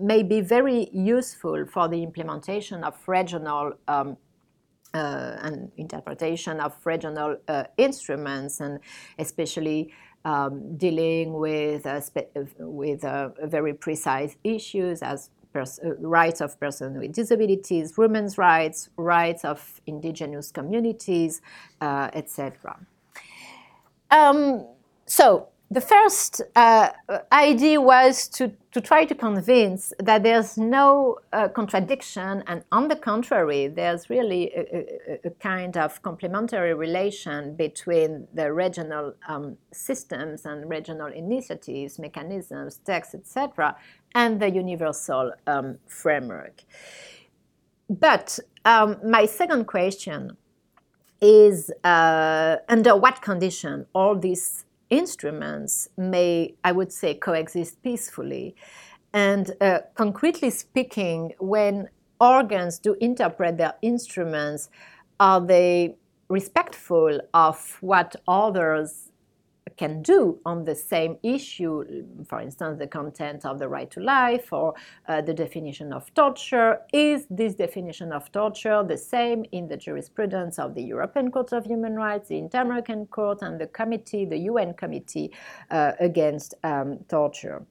[0.00, 4.16] may be very useful for the implementation of regional um,
[4.94, 8.78] uh, and interpretation of regional uh, instruments, and
[9.18, 9.90] especially
[10.26, 12.00] um, dealing with uh,
[12.58, 19.44] with uh, very precise issues as Pers- rights of persons with disabilities, women's rights, rights
[19.44, 21.42] of indigenous communities,
[21.82, 22.78] uh, etc.
[24.10, 24.66] Um,
[25.04, 26.90] so the first uh,
[27.32, 32.96] idea was to, to try to convince that there's no uh, contradiction, and on the
[32.96, 40.44] contrary, there's really a, a, a, kind of complementary relation between the regional um, systems
[40.44, 43.74] and regional initiatives, mechanisms, texts, etc.,
[44.14, 46.64] and the universal um, framework.
[47.88, 50.36] But um, my second question
[51.22, 58.54] is uh, under what condition all these instruments may, I would say, coexist peacefully.
[59.14, 61.88] And uh, concretely speaking, when
[62.20, 64.68] organs do interpret their instruments,
[65.18, 65.96] are they
[66.28, 69.11] respectful of what others
[69.76, 71.84] can do on the same issue,
[72.28, 74.74] for instance, the content of the right to life or
[75.08, 76.80] uh, the definition of torture.
[76.92, 81.64] Is this definition of torture the same in the jurisprudence of the European Court of
[81.66, 85.32] Human Rights, the Inter-American Court, and the committee, the UN Committee,
[85.70, 87.64] uh, Against um, Torture?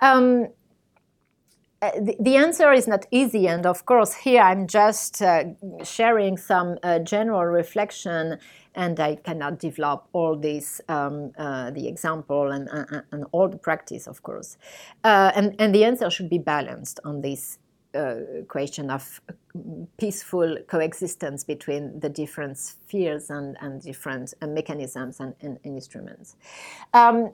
[0.00, 0.48] Um,
[1.82, 5.42] uh, the, the, answer is not easy, and of course, here I'm just uh,
[5.82, 8.38] sharing some uh, general reflection,
[8.74, 13.58] and I cannot develop all this, um, uh, the example and, and, and, all the
[13.58, 14.56] practice, of course.
[15.04, 17.58] Uh, and, and the answer should be balanced on this
[17.94, 18.16] uh,
[18.48, 19.20] question of
[19.98, 26.36] peaceful coexistence between the different spheres and, and different mechanisms and, and instruments.
[26.94, 27.32] Um,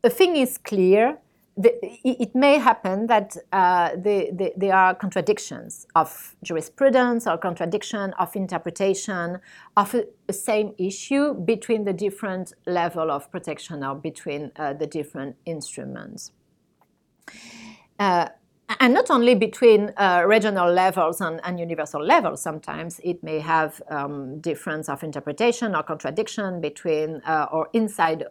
[0.00, 1.18] the thing is clear
[1.56, 9.38] the, it may happen that uh, there are contradictions of jurisprudence or contradiction of interpretation
[9.76, 15.36] of a, same issue between the different level of protection or between uh, the different
[15.44, 16.32] instruments.
[17.98, 18.28] Uh,
[18.80, 23.82] and not only between uh, regional levels and, and, universal levels, sometimes it may have
[23.90, 28.24] um, difference of interpretation or contradiction between uh, or inside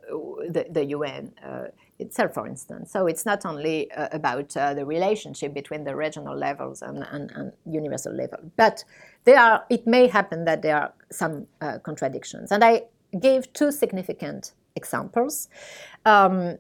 [0.49, 1.65] the, the UN uh,
[2.01, 2.91] itself, for instance.
[2.91, 7.31] So it's not only uh, about uh, the relationship between the regional levels and, and,
[7.31, 8.83] and, universal level, but
[9.23, 12.51] there are, it may happen that there are some uh, contradictions.
[12.51, 12.83] And I
[13.19, 15.47] gave two significant examples.
[16.05, 16.57] Um,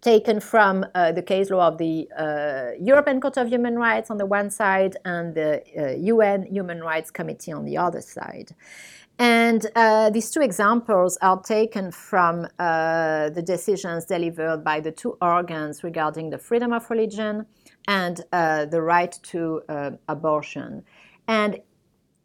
[0.00, 4.18] taken from uh, the case law of the uh, European Court of Human Rights on
[4.18, 8.54] the one side and the uh, UN Human Rights Committee on the other side.
[9.18, 15.16] And uh, these two examples are taken from uh, the decisions delivered by the two
[15.22, 17.46] organs regarding the freedom of religion
[17.88, 20.82] and uh, the right to uh, abortion.
[21.26, 21.60] And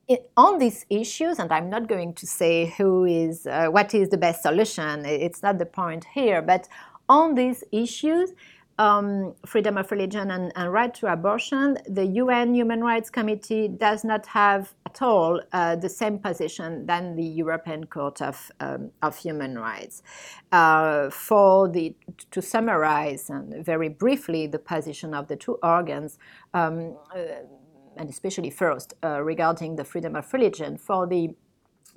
[0.09, 4.09] it, on these issues, and I'm not going to say who is, uh, what is
[4.09, 6.67] the best solution, it's not the point here, but
[7.07, 8.33] on these issues,
[8.81, 14.03] um, freedom of religion and, and, right to abortion, the UN Human Rights Committee does
[14.03, 19.15] not have at all uh, the same position than the European Court of, um, of
[19.17, 20.01] Human Rights.
[20.51, 21.95] Uh, for the,
[22.31, 26.17] to summarize and very briefly the position of the two organs,
[26.55, 27.45] um, uh,
[27.97, 31.35] and especially first uh, regarding the freedom of religion, for the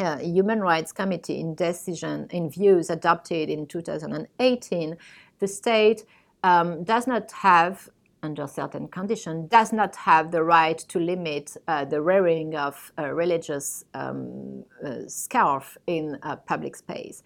[0.01, 4.99] uh, Human Rights Committee in decision in views adopted in 2018,
[5.39, 6.05] the state
[6.45, 7.89] um, does not have,
[8.23, 13.13] under certain conditions, does not have the right to limit uh, the wearing of a
[13.13, 17.23] religious um, uh, scarf in a public space.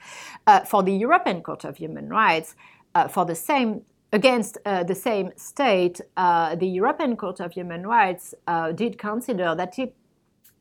[0.46, 2.54] Uh, for the European Court of Human Rights,
[2.94, 7.86] uh, for the same against uh, the same state, uh, the European Court of Human
[7.86, 8.34] Rights
[8.74, 9.94] did consider that it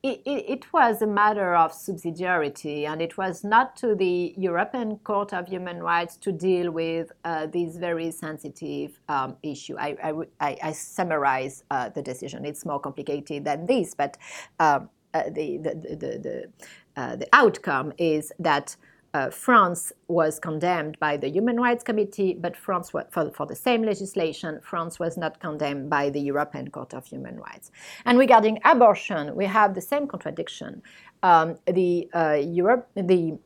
[0.02, 5.32] it, it, was a matter of subsidiarity, and it was not to the European Court
[5.32, 9.76] of Human Rights to deal with uh, this very sensitive um, issue.
[9.78, 9.96] I,
[10.40, 12.44] I, I summarize uh, the decision.
[12.44, 14.16] It's more complicated than this, but
[14.60, 16.52] um, uh, the, the, the, the,
[16.96, 18.76] uh, the outcome is that
[19.14, 23.82] uh, France was condemned by the Human Rights Committee, but France, for, for, the same
[23.82, 27.70] legislation, France was not condemned by the European Court of Human Rights.
[28.04, 30.82] And regarding abortion, we have the same contradiction.
[31.22, 33.38] Um, the, uh, Europe, the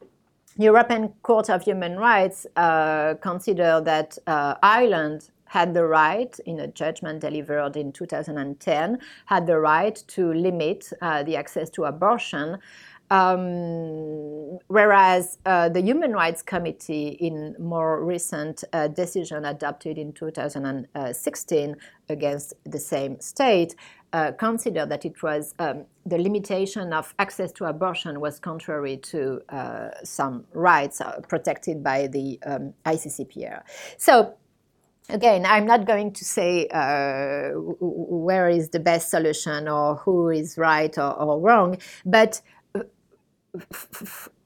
[0.58, 6.66] European Court of Human Rights uh, considered that uh, Ireland had the right, in a
[6.66, 12.56] judgment delivered in 2010, had the right to limit uh, the access to abortion.
[13.12, 21.76] Um, whereas uh, the Human Rights Committee, in more recent uh, decision adopted in 2016
[22.08, 23.74] against the same state,
[24.14, 29.42] uh, considered that it was um, the limitation of access to abortion was contrary to
[29.50, 33.60] uh, some rights uh, protected by the um, ICCPR.
[33.98, 34.34] So
[35.10, 40.56] again, I'm not going to say uh, where is the best solution or who is
[40.56, 42.40] right or, or wrong, but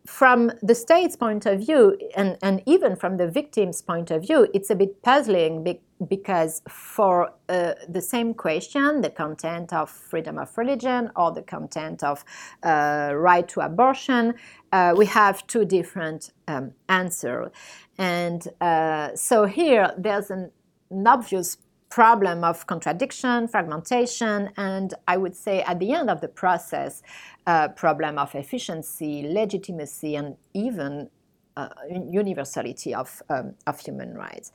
[0.07, 4.49] from the state's point of view, and, and even from the victim's point of view,
[4.55, 10.39] it's a bit puzzling be- because for uh, the same question, the content of freedom
[10.39, 12.25] of religion or the content of
[12.63, 14.35] uh, right to abortion,
[14.73, 17.51] uh, we have two different um, answers.
[17.99, 20.51] And uh, so here, there's an,
[20.91, 21.59] an obvious
[21.89, 27.03] problem of contradiction, fragmentation, and I would say at the end of the process,
[27.47, 31.09] uh, problem of efficiency, legitimacy, and even
[31.57, 31.69] uh,
[32.11, 34.53] universality of, um, of human rights.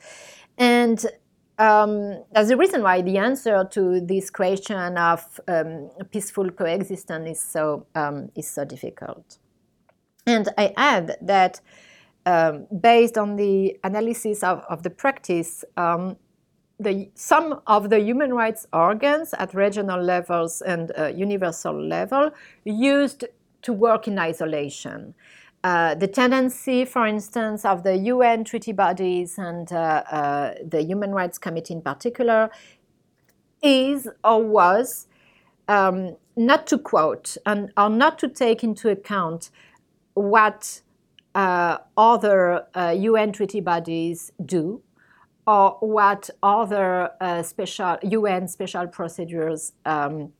[0.58, 1.04] And
[1.58, 7.44] um, that's the reason why the answer to this question of um, peaceful coexistence is
[7.44, 9.38] so, um, is so difficult.
[10.26, 11.62] And I add that
[12.26, 16.18] um, based on the analysis of, of the practice, um,
[16.84, 22.32] the, some of the human rights organs at regional levels and uh, universal level
[22.64, 23.26] used
[23.62, 25.14] to work in isolation.
[25.64, 31.12] uh, the tendency, for instance, of the UN treaty bodies and uh, uh, the Human
[31.12, 32.50] Rights Committee in particular
[33.62, 35.08] is or was
[35.68, 39.52] um, not to quote and or not to take into account
[40.16, 40.82] what
[41.36, 44.82] uh, other UN uh, treaty bodies do
[45.52, 50.32] or what other uh, special UN special procedures um,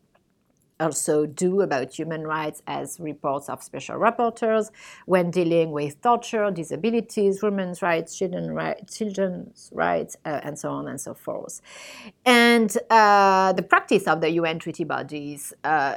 [0.80, 4.72] also do about human rights as reports of special rapporteurs
[5.06, 8.46] when dealing with torture, disabilities, women's rights, children
[8.90, 11.62] children's rights, uh, and so on and so forth.
[12.26, 15.96] And uh, the practice of the UN treaty bodies uh,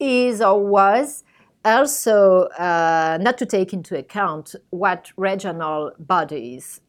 [0.00, 1.24] is or was
[1.62, 6.80] also uh, not to take into account what regional bodies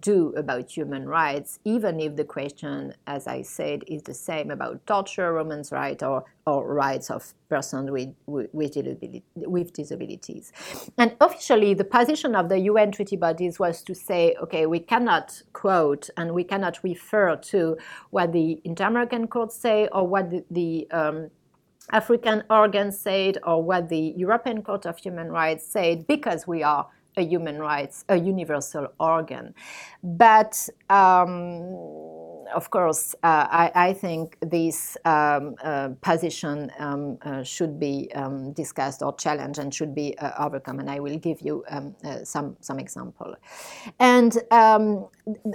[0.00, 4.86] do about human rights, even if the question, as I said, is the same about
[4.86, 10.52] torture, women's rights, or, or rights of persons with, with, with disabilities.
[10.98, 15.42] And officially, the position of the UN treaty bodies was to say, okay, we cannot
[15.52, 17.76] quote and we cannot refer to
[18.10, 21.30] what the Inter-American courts say or what the, the um,
[21.90, 26.86] African organs said or what the European Court of Human Rights said because we are
[27.18, 29.54] a human rights, a universal organ.
[30.02, 31.74] But um,
[32.54, 38.52] of course, uh, I, I, think this um, uh, position um, uh, should be um,
[38.52, 40.80] discussed or challenged and should be uh, overcome.
[40.80, 43.34] And I will give you um, uh, some some example.
[43.98, 45.08] And um,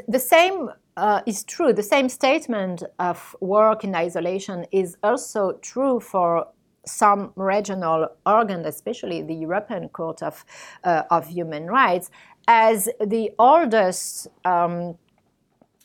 [0.08, 1.74] the same uh, is true.
[1.74, 6.48] The same statement of work in isolation is also true for
[6.86, 10.46] some regional organ, especially the European Court of,
[10.84, 12.12] uh, of Human Rights,
[12.48, 14.98] as the oldest um,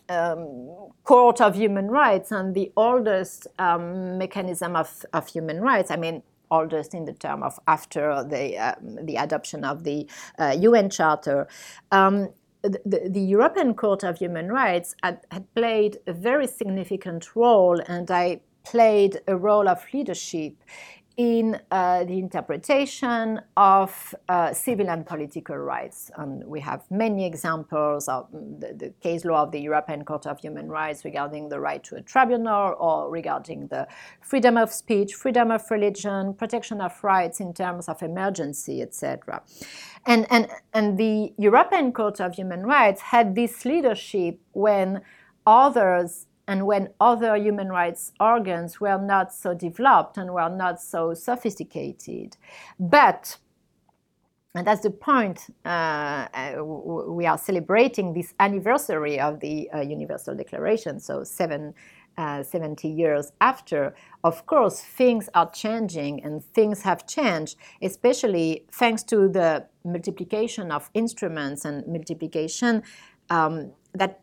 [0.08, 5.90] um, court of human rights and the oldest um, mechanism of, of human rights.
[5.90, 10.56] I mean, oldest in the term of after the, um, the adoption of the uh,
[10.58, 11.46] UN Charter.
[11.92, 12.30] Um,
[12.62, 18.10] the, the, European Court of Human Rights had, had, played a very significant role, and
[18.10, 18.40] I
[18.70, 20.54] played a role of leadership
[21.18, 26.12] in uh, the interpretation of uh, civil and political rights.
[26.16, 30.38] And we have many examples of the, the, case law of the European Court of
[30.38, 33.88] Human Rights regarding the right to a tribunal or regarding the
[34.20, 39.42] freedom of speech, freedom of religion, protection of rights in terms of emergency, etc.
[40.06, 45.00] And, and, and the European Court of Human Rights had this leadership when
[45.44, 51.14] others and when other human rights organs were not so developed and were not so
[51.14, 52.36] sophisticated.
[52.80, 53.36] But
[54.54, 55.46] and that's the point.
[55.64, 61.74] Uh, uh we are celebrating this anniversary of the uh, Universal Declaration, so seven,
[62.16, 63.94] uh, 70 years after.
[64.24, 70.90] Of course, things are changing and things have changed, especially thanks to the multiplication of
[70.94, 72.82] instruments and multiplication
[73.30, 74.22] um, that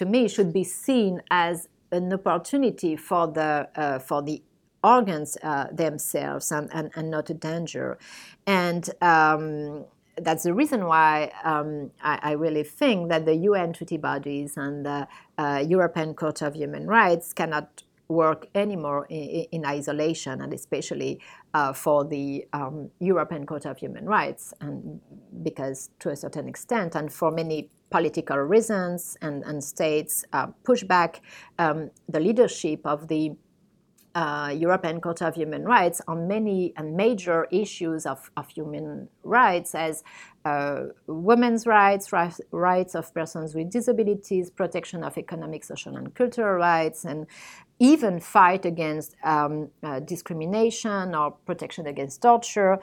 [0.00, 4.42] to me should be seen as an opportunity for the uh, for the
[4.82, 7.98] organs uh, themselves and, and, and, not a danger.
[8.46, 9.84] And um,
[10.16, 14.86] that's the reason why um, I, I, really think that the UN treaty bodies and
[14.86, 21.20] the uh, European Court of Human Rights cannot work anymore in, in isolation, and especially
[21.52, 24.98] uh, for the um, European Court of Human Rights, and
[25.42, 30.84] because to a certain extent, and for many political reasons and, and states uh, push
[30.84, 31.20] back
[31.58, 33.32] um, the leadership of the
[34.14, 39.74] uh, European Court of Human Rights on many and major issues of, of human rights
[39.74, 40.02] as
[40.44, 42.10] uh, women's rights,
[42.50, 47.26] rights of persons with disabilities, protection of economic, social, and cultural rights, and
[47.78, 52.78] even fight against um, uh, discrimination or protection against torture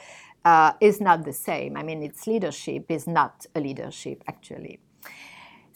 [0.45, 1.75] uh, is not the same.
[1.75, 4.79] I mean, its leadership is not a leadership, actually.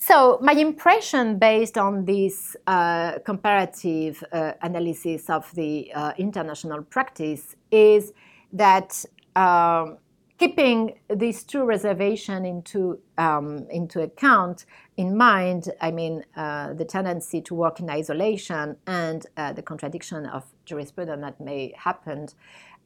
[0.03, 7.55] So, my impression based on this uh, comparative uh, analysis of the uh, international practice
[7.69, 8.11] is
[8.51, 9.99] that um,
[10.39, 14.65] keeping these two reservations into, um, into account
[14.97, 20.25] in mind, I mean, uh, the tendency to work in isolation and uh, the contradiction
[20.25, 22.27] of jurisprudence that may happen,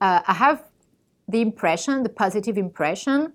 [0.02, 0.66] uh, I have
[1.30, 3.32] the impression, the positive impression,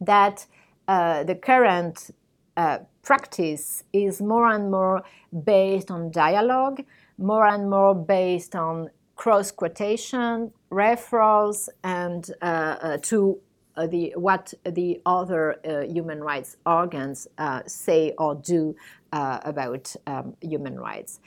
[0.00, 0.46] that
[0.88, 2.10] the current
[3.04, 5.02] practice is more and more
[5.44, 6.82] based on dialogue,
[7.18, 13.38] more and more based on cross quotation, referrals, and uh, uh, to
[13.76, 18.74] uh, the what the other uh, human rights organs uh, say or do
[19.12, 21.20] about um, human rights.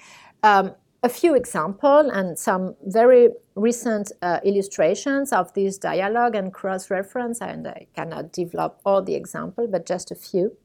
[0.43, 0.73] Um,
[1.03, 7.67] a few examples and some very recent uh, illustrations of this dialogue and cross-reference, and
[7.67, 10.57] I cannot develop all the examples, but just a few.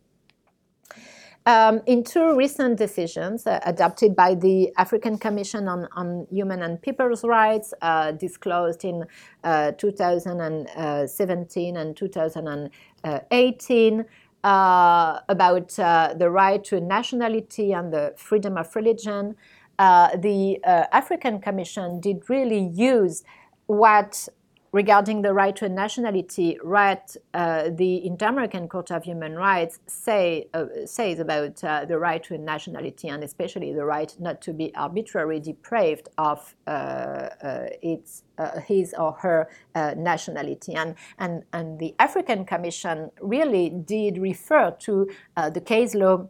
[1.44, 6.80] Um, in two recent decisions uh, adopted by the African Commission on, on Human and
[6.80, 9.04] People's Rights, uh, disclosed in
[9.42, 14.04] uh, 2017 and 2018,
[14.44, 19.34] uh, about uh, the right to nationality and the freedom of religion,
[19.80, 23.24] uh, the African Commission did really use
[23.66, 24.28] what
[24.72, 30.64] regarding the right to nationality, right, uh, the Inter-American Court of Human Rights say, uh,
[30.86, 35.40] says about uh, the right to nationality and especially the right not to be arbitrarily
[35.40, 39.48] deprived of uh, uh, its, uh, his or her
[39.94, 40.74] nationality.
[40.74, 45.10] And, and, and the African Commission really did refer to
[45.52, 46.28] the case law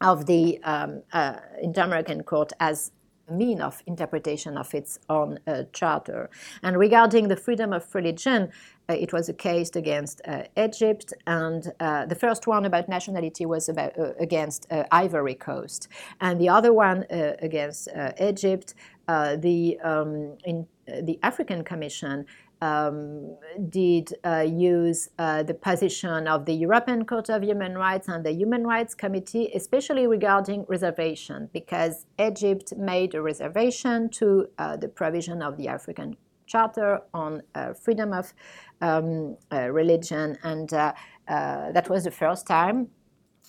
[0.00, 1.02] of the um,
[1.60, 2.92] Inter-American Court as
[3.30, 6.30] mean of interpretation of its own uh, charter.
[6.62, 8.50] And regarding the freedom of religion,
[8.88, 13.46] uh, it was a case against uh, Egypt, and uh, the first one about nationality
[13.46, 15.88] was about uh, against uh, Ivory Coast,
[16.20, 17.88] and the other one against
[18.20, 18.74] Egypt.
[19.06, 22.26] the um, in the African Commission
[22.62, 23.36] um,
[23.68, 28.32] did uh, use uh, the position of the European Court of Human Rights and the
[28.32, 35.42] Human Rights Committee, especially regarding reservation, because Egypt made a reservation to uh, the provision
[35.42, 38.32] of the African Charter on uh, freedom of
[38.80, 40.92] um, uh, religion, and uh,
[41.26, 42.88] that was the first time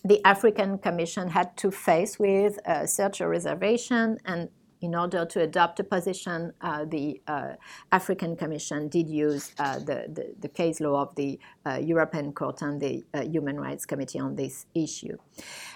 [0.05, 4.18] the African Commission had to face with such a reservation.
[4.26, 4.49] And
[4.84, 7.54] in order to adopt a position, uh, the uh,
[7.94, 11.40] African Commission did use uh, the, the, the, case law of the
[11.82, 15.18] European Court and the Human Rights Committee on this issue.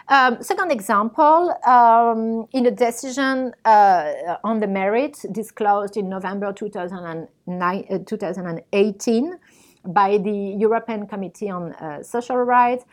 [0.10, 9.40] Um, second example, um, in a decision on the merit disclosed in November 2009, 2018
[9.86, 12.84] by the European Committee on Social Rights,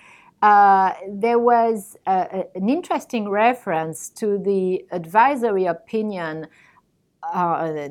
[0.45, 6.47] uh, there was an interesting reference to the advisory opinion
[7.32, 7.88] uh,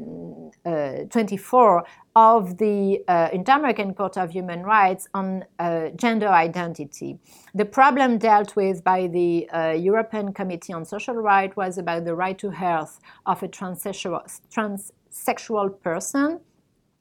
[0.66, 1.84] uh, 24
[2.16, 7.18] of the uh, Inter-American Court of Human Rights on uh, gender identity.
[7.56, 12.14] The problem dealt with by the uh, European Committee on Social Rights was about the
[12.14, 14.22] right to health of a transsexual,
[14.56, 16.40] transsexual person.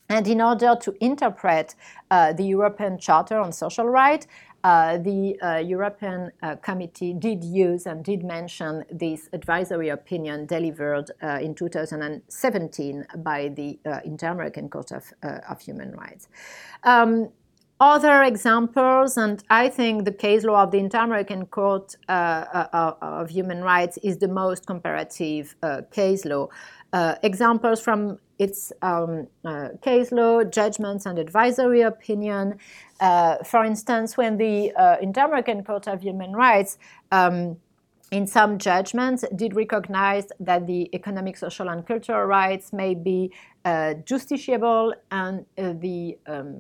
[0.08, 1.74] And in order to interpret
[2.10, 4.26] the European Charter on Social Rights,
[4.64, 11.10] uh, the uh, European uh, Committee did use and did mention this advisory opinion delivered
[11.22, 15.12] uh, in 2017 by the uh, Inter-American Court of,
[15.48, 16.28] of Human Rights.
[16.84, 17.30] Um,
[17.80, 23.98] other examples, and I think the case law of the Inter-American Court of Human Rights
[24.04, 25.56] is the most comparative
[25.90, 26.46] case law.
[27.22, 29.28] Examples from its um,
[29.82, 32.58] case law, judgments, and advisory opinion.
[33.00, 36.78] Uh, for instance, when the uh, Inter-American Court of Human Rights
[37.10, 37.56] um,
[38.12, 43.32] in some judgments did recognize that the economic, social, and cultural rights may be
[43.64, 46.58] uh, justiciable and uh, the um,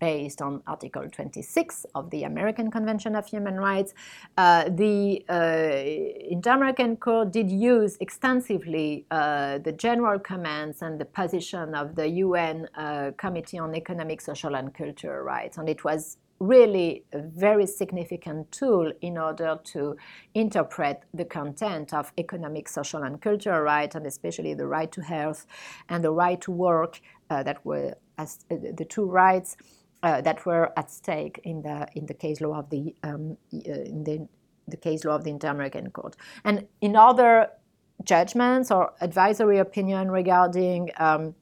[0.00, 3.92] based on Article 26 of the American Convention of Human Rights.
[4.38, 11.74] Uh, the uh, Inter-American Court did use extensively uh, the general comments and the position
[11.74, 17.04] of the UN uh, Committee on Economic, Social, and Cultural Rights, and it was really
[17.12, 19.96] a very significant tool in order to
[20.34, 25.46] interpret the content of economic, social, and cultural rights, and especially the right to health
[25.88, 29.56] and the right to work uh, that were as, uh, the two rights
[30.02, 33.72] uh, that were at stake in the in the case law of the um, uh,
[33.72, 34.28] in the
[34.68, 37.48] the case law of the Inter-American Court, and in other
[38.02, 41.34] judgments or advisory opinion regarding um,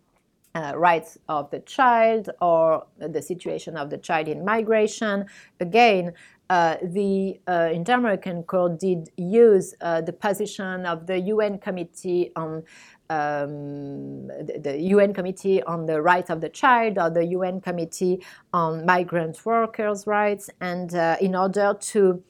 [0.54, 5.26] uh, rights of the child or the situation of the child in migration.
[5.60, 6.12] Again,
[6.50, 12.62] uh, the uh, Inter-American Court did use uh, the position of the UN Committee on
[13.08, 18.22] um, the, the, UN Committee on the Rights of the Child or the UN Committee
[18.52, 22.22] on Migrant Workers' Rights, and uh, in order to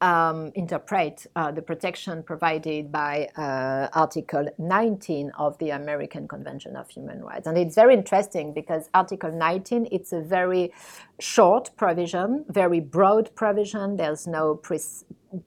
[0.00, 6.88] um, interpret uh, the protection provided by uh, Article 19 of the American Convention of
[6.90, 7.46] Human Rights.
[7.46, 10.72] And it's very interesting because Article 19, it's a very
[11.18, 13.96] short provision, very broad provision.
[13.96, 14.78] There's no pre-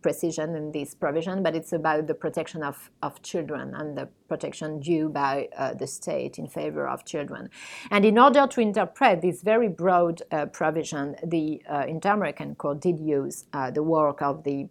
[0.02, 4.80] precision in this provision, but it's about the protection of, of children and the protection
[4.80, 7.50] due by uh, the state in favor of children.
[7.92, 12.82] And in order to interpret this very broad uh, provision, the uh, Inter American Court
[12.82, 14.70] did use uh, the work of the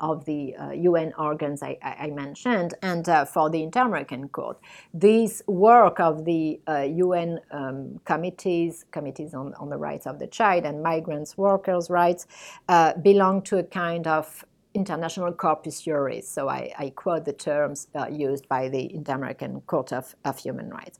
[0.00, 4.58] of the uh, UN organs I, I mentioned, and uh, for the Inter American Court.
[4.92, 10.26] This work of the UN uh, um, committees, committees on, on the rights of the
[10.26, 12.26] child and migrants, workers' rights,
[12.68, 14.44] uh, belong to a kind of
[14.74, 16.28] international corpus juris.
[16.28, 20.68] So I, I quote the terms uh, used by the Inter-American Court of, of Human
[20.68, 20.98] Rights.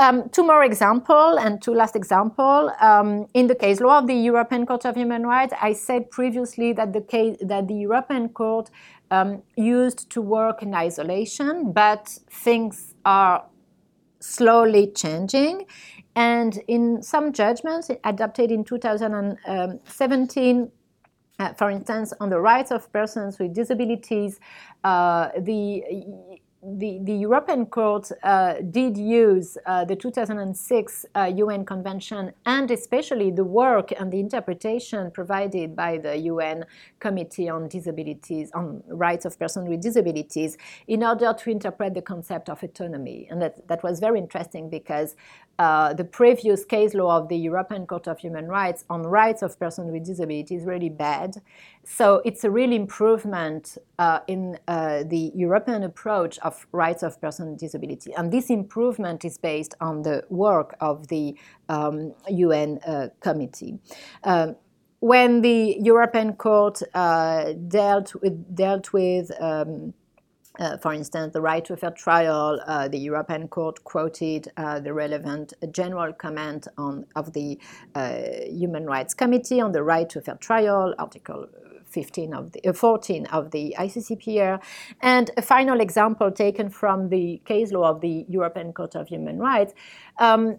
[0.00, 2.70] Um, two more example and two last example.
[2.80, 6.72] Um, in the case law of the European Court of Human Rights, I said previously
[6.74, 8.70] that the case that the European Court
[9.10, 13.44] um, used to work in isolation, but things are
[14.20, 15.66] slowly changing.
[16.14, 20.70] And in some judgments adopted in 2017,
[21.40, 24.38] uh, for instance, on the rights of persons with disabilities,
[24.84, 25.82] uh, the
[26.60, 33.30] the, the European Court uh, did use uh, the 2006 uh, UN Convention and especially
[33.30, 36.64] the work and the interpretation provided by the UN
[36.98, 40.56] Committee on Disabilities, on Rights of Persons with Disabilities,
[40.88, 43.28] in order to interpret the concept of autonomy.
[43.30, 45.14] And that, that was very interesting because
[45.60, 49.58] uh, the previous case law of the European Court of Human Rights on rights of
[49.58, 51.40] persons with disabilities is really bad.
[51.90, 57.48] So it's a real improvement uh, in uh, the European approach of rights of persons
[57.48, 58.12] with disabilities.
[58.16, 61.34] And this improvement is based on the work of the
[61.70, 63.78] um, UN uh, committee.
[64.22, 64.56] Um,
[65.00, 69.94] when the European Court uh, dealt with, dealt with um,
[70.58, 74.80] uh, for instance, the right to a fair trial, uh, the European Court quoted uh,
[74.80, 77.56] the relevant general comment on, of the
[77.94, 78.18] uh,
[78.48, 81.46] Human Rights Committee on the right to a fair trial, Article
[81.90, 84.60] 15 of the, uh, 14 of the ICCPR.
[85.00, 89.38] And a final example taken from the case law of the European Court of Human
[89.38, 89.74] Rights.
[90.18, 90.58] Um,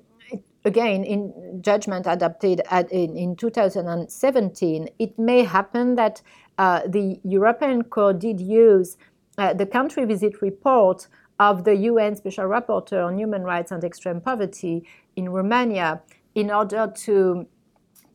[0.66, 6.22] again, in judgment adopted at, in, in 2017, it may happen that
[6.58, 8.98] uh, the European Court did use
[9.38, 11.08] uh, the country visit report
[11.40, 16.02] of the UN Special Rapporteur on Human Rights and Extreme Poverty in Romania
[16.36, 17.48] in order to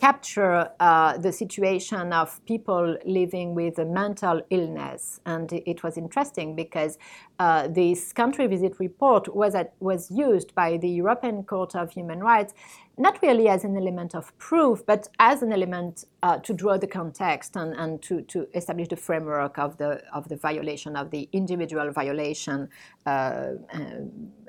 [0.05, 5.19] capture uh, the situation of people living with a mental illness.
[5.25, 6.99] And it was interesting because
[7.39, 12.21] uh, this country visit report was, at, was used by the European Court of Human
[12.21, 12.53] Rights
[12.97, 16.87] not really as an element of proof, but as an element uh, to draw the
[16.87, 21.29] context and, and to, to establish the framework of the, of the violation, of the
[21.33, 22.69] individual violation
[23.07, 23.51] uh,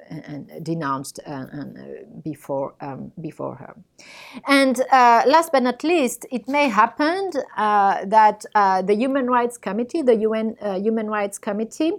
[0.10, 1.82] and, denounced uh, and, uh,
[2.24, 3.76] before, um, before her.
[4.48, 10.04] And uh, last but not least, it may happen uh, that the Human Rights Committee,
[10.04, 11.94] the UN Human Rights Committee,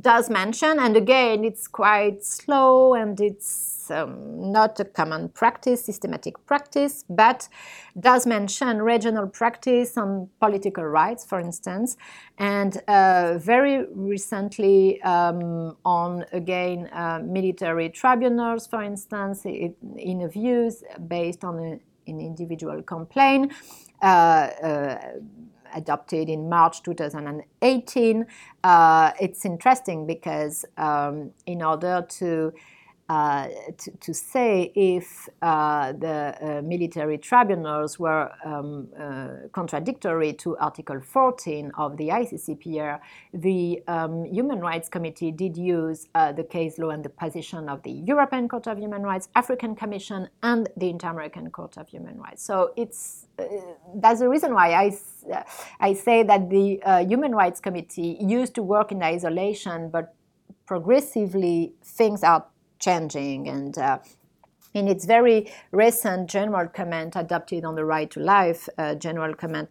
[0.00, 6.34] does mention, and again, it's quite slow and it's um, not a common practice, systematic
[6.46, 7.48] practice, but
[7.98, 11.96] does mention regional practice on political rights, for instance,
[12.38, 20.82] and uh, very recently um, on again uh, military tribunals, for instance, it, in views
[21.08, 23.52] based on a, an individual complaint.
[24.02, 24.98] Uh, uh
[25.74, 28.26] adopted in March 2018.
[28.64, 32.52] Uh, it's interesting because um, in order to
[33.08, 33.46] uh,
[33.78, 41.00] to, to, say if uh, the uh, military tribunals were um, uh, contradictory to Article
[41.00, 42.98] 14 of the ICCPR,
[43.32, 47.80] the um, Human Rights Committee did use uh, the case law and the position of
[47.84, 52.42] the European Court of Human Rights, African Commission, and the Inter-American Court of Human Rights.
[52.42, 53.26] So it's
[53.94, 54.98] that's the reason why I,
[55.78, 60.14] I say that the Human Rights Committee used to work in isolation, but
[60.66, 62.46] progressively things are
[62.78, 63.98] changing and uh,
[64.76, 69.70] in its very recent general comment adopted on the right to life, uh, general comment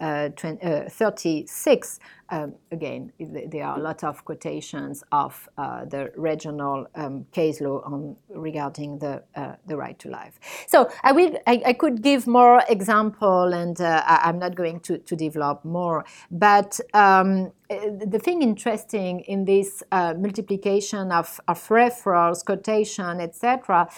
[0.00, 6.12] uh, 20, uh, 36, um, again, there are a lot of quotations of uh, the
[6.16, 10.38] regional um, case law on, regarding the, uh, the right to life.
[10.66, 14.80] So I, will, I, I could give more example, and uh, I, am not going
[14.80, 16.04] to, to develop more.
[16.30, 23.88] But um, the thing interesting in this multiplication of, of referrals, quotation, etc.,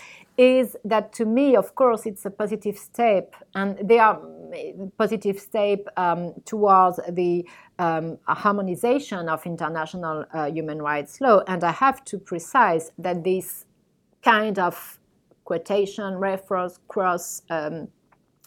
[0.40, 5.38] is that to me, of course, it's a positive step, and they are mm, positive
[5.38, 7.44] step um, towards the
[7.80, 11.42] um, harmonization of international uh, human rights law.
[11.48, 13.64] And I have to precise that this
[14.22, 14.98] kind of
[15.44, 17.88] quotation, reference, cross um,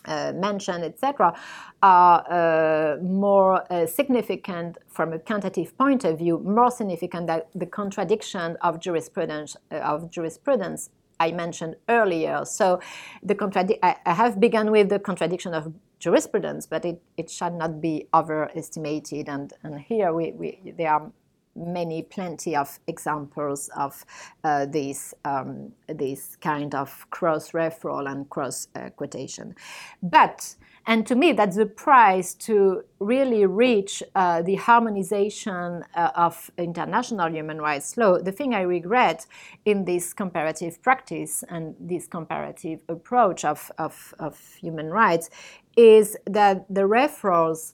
[0.06, 1.34] uh, mention, etc.,
[1.82, 7.66] are uh, more uh, significant from a quantitative point of view, more significant than the
[7.66, 12.44] contradiction of jurisprudence uh, of jurisprudence I mentioned earlier.
[12.46, 12.80] So
[13.24, 15.74] the contradi- I, I have begun with the contradiction of
[16.04, 19.30] jurisprudence, but it, it should not be overestimated.
[19.30, 21.12] And, and here we, we, there are
[21.56, 24.06] many, plenty of examples of
[24.44, 29.56] uh, this, um, this kind of cross referral and cross uh, quotation.
[30.02, 36.52] But and to me, that's the price to really reach uh, the harmonization uh, of
[36.58, 38.18] international human rights law.
[38.18, 39.26] The thing I regret
[39.64, 45.30] in this comparative practice and this comparative approach of, of, of human rights
[45.76, 47.74] is that the referrals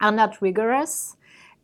[0.00, 1.16] are not rigorous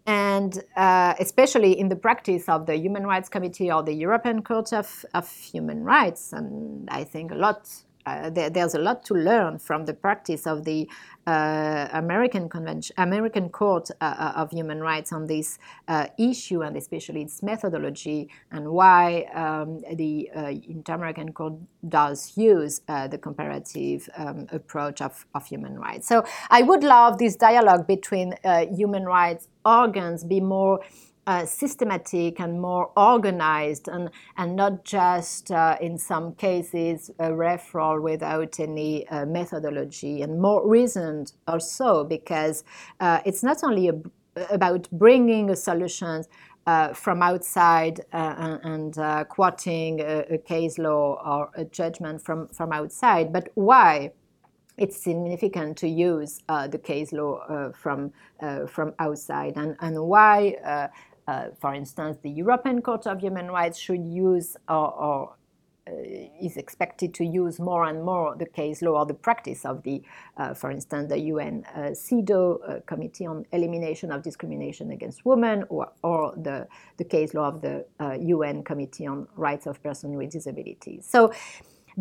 [0.07, 4.73] and uh, especially in the practice of the Human Rights Committee or the European Court
[4.73, 7.71] of, of Human Rights, and I think a lot
[8.07, 10.89] uh, there, there's a lot to learn from the practice of the
[11.27, 16.77] uh, American Convention, American Court uh, uh of Human Rights on this uh, issue, and
[16.77, 21.55] especially its methodology, and why um, the uh, Inter-American Court
[21.89, 26.07] does use the comparative um, approach of, of human rights.
[26.09, 28.35] So I would love this dialogue between
[28.75, 30.81] human rights organs be more
[31.27, 38.03] uh, systematic and more organized and, and not just uh, in some cases a referral
[38.03, 42.65] without any uh, methodology and more reasoned also because
[43.01, 43.95] uh, it's not only a,
[44.51, 46.23] about bringing a solution
[46.67, 48.95] uh, from outside uh, and
[49.29, 54.11] quoting a, a case law or a judgment from, from outside, but why?
[54.77, 60.03] It's significant to use uh, the case law uh, from uh, from outside, and and
[60.03, 60.91] why
[61.27, 65.37] uh, for instance, the European Court of Human Rights should use or, or
[65.87, 65.93] uh,
[66.41, 70.03] is expected to use more and more the case law or the practice of the,
[70.39, 75.65] uh, for instance, the UN uh, CEDAW uh, Committee on Elimination of Discrimination Against Women,
[75.69, 76.67] or, or the,
[76.97, 77.85] the case law of the
[78.19, 81.07] UN uh, Committee on Rights of Persons with Disabilities.
[81.07, 81.33] So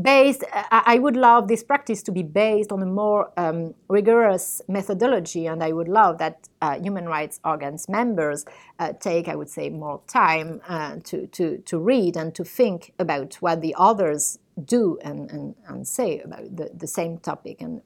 [0.01, 5.45] based, I would love this practice to be based on a more um, rigorous methodology,
[5.45, 8.45] and I would love that uh, human rights organs members
[8.79, 12.93] uh, take, I would say, more time uh, to, to, to read and to think
[12.97, 17.81] about what the others do and, and, and say about the, the same topic, and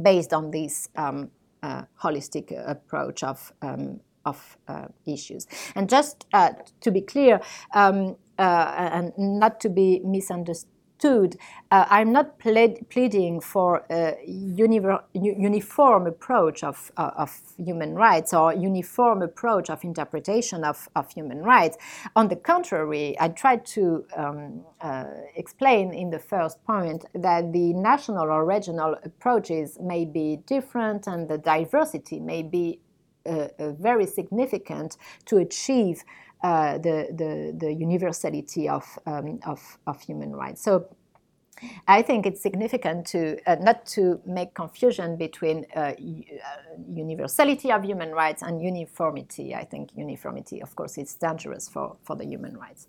[0.00, 1.30] based on this um,
[1.62, 5.48] uh, holistic approach of um, of uh, issues.
[5.74, 7.40] And just uh, to be clear,
[7.74, 10.68] um, and not to be misunderstood
[11.04, 11.40] understood,
[11.70, 19.22] uh, I'm not pleading for a uniform approach of, uh, of human rights or uniform
[19.22, 21.76] approach of interpretation of, of human rights.
[22.14, 27.72] On the contrary, I tried to um, uh, explain in the first point that the
[27.72, 32.80] national or regional approaches may be different and the diversity may be
[33.24, 36.02] uh, uh, very significant to achieve
[36.42, 40.62] uh, the, the, the universality of, um, of, of human rights.
[40.62, 40.88] So
[41.86, 45.94] I think it's significant to uh, not to make confusion between uh, uh,
[46.88, 49.54] universality of human rights and uniformity.
[49.54, 52.86] I think uniformity, of course, is dangerous for, for the human rights.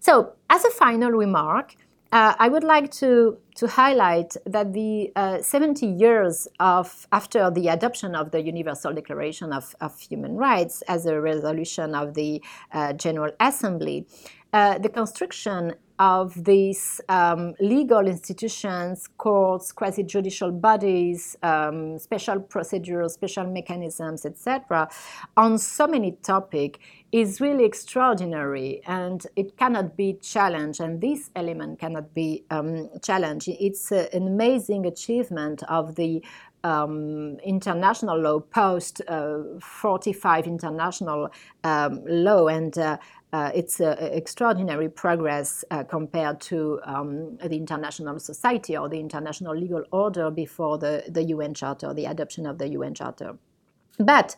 [0.00, 1.74] So, as a final remark,
[2.14, 7.66] uh, I would like to, to highlight that the uh, 70 years of, after the
[7.66, 12.40] adoption of the Universal Declaration of, of Human Rights as a resolution of the
[12.72, 14.06] uh, General Assembly,
[14.52, 23.46] uh, the construction of these um, legal institutions, courts, quasi-judicial bodies, um, special procedures, special
[23.46, 24.88] mechanisms, etc.,
[25.36, 26.78] on so many topics
[27.12, 33.48] is really extraordinary and it cannot be challenged and this element cannot be um, challenged.
[33.48, 36.24] It's a, an amazing achievement of the
[36.64, 41.30] um, international law post uh, 45 international
[41.62, 42.96] um, law and uh, uh,
[43.54, 49.82] it's uh, extraordinary progress uh, compared to um, the international society or the international legal
[49.90, 53.36] order before the, the UN Charter, the adoption of the UN Charter.
[53.98, 54.36] But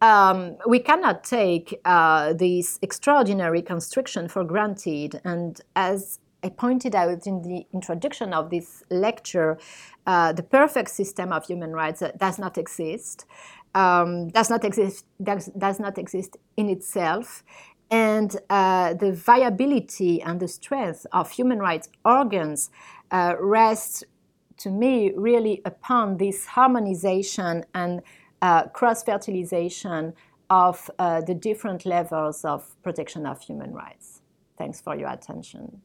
[0.00, 5.20] um, we cannot take uh, this extraordinary construction for granted.
[5.24, 9.58] And as I pointed out in the introduction of this lecture,
[10.06, 13.26] uh, the perfect system of human rights does not exist.
[13.74, 17.42] Um, does not exist does, does not exist in itself
[17.92, 22.70] and uh, the viability and the strength of human rights organs
[23.10, 24.02] uh, rests,
[24.56, 28.00] to me, really upon this harmonization and
[28.40, 30.14] uh, cross fertilization
[30.48, 34.22] of uh, the different levels of protection of human rights.
[34.56, 35.82] Thanks for your attention.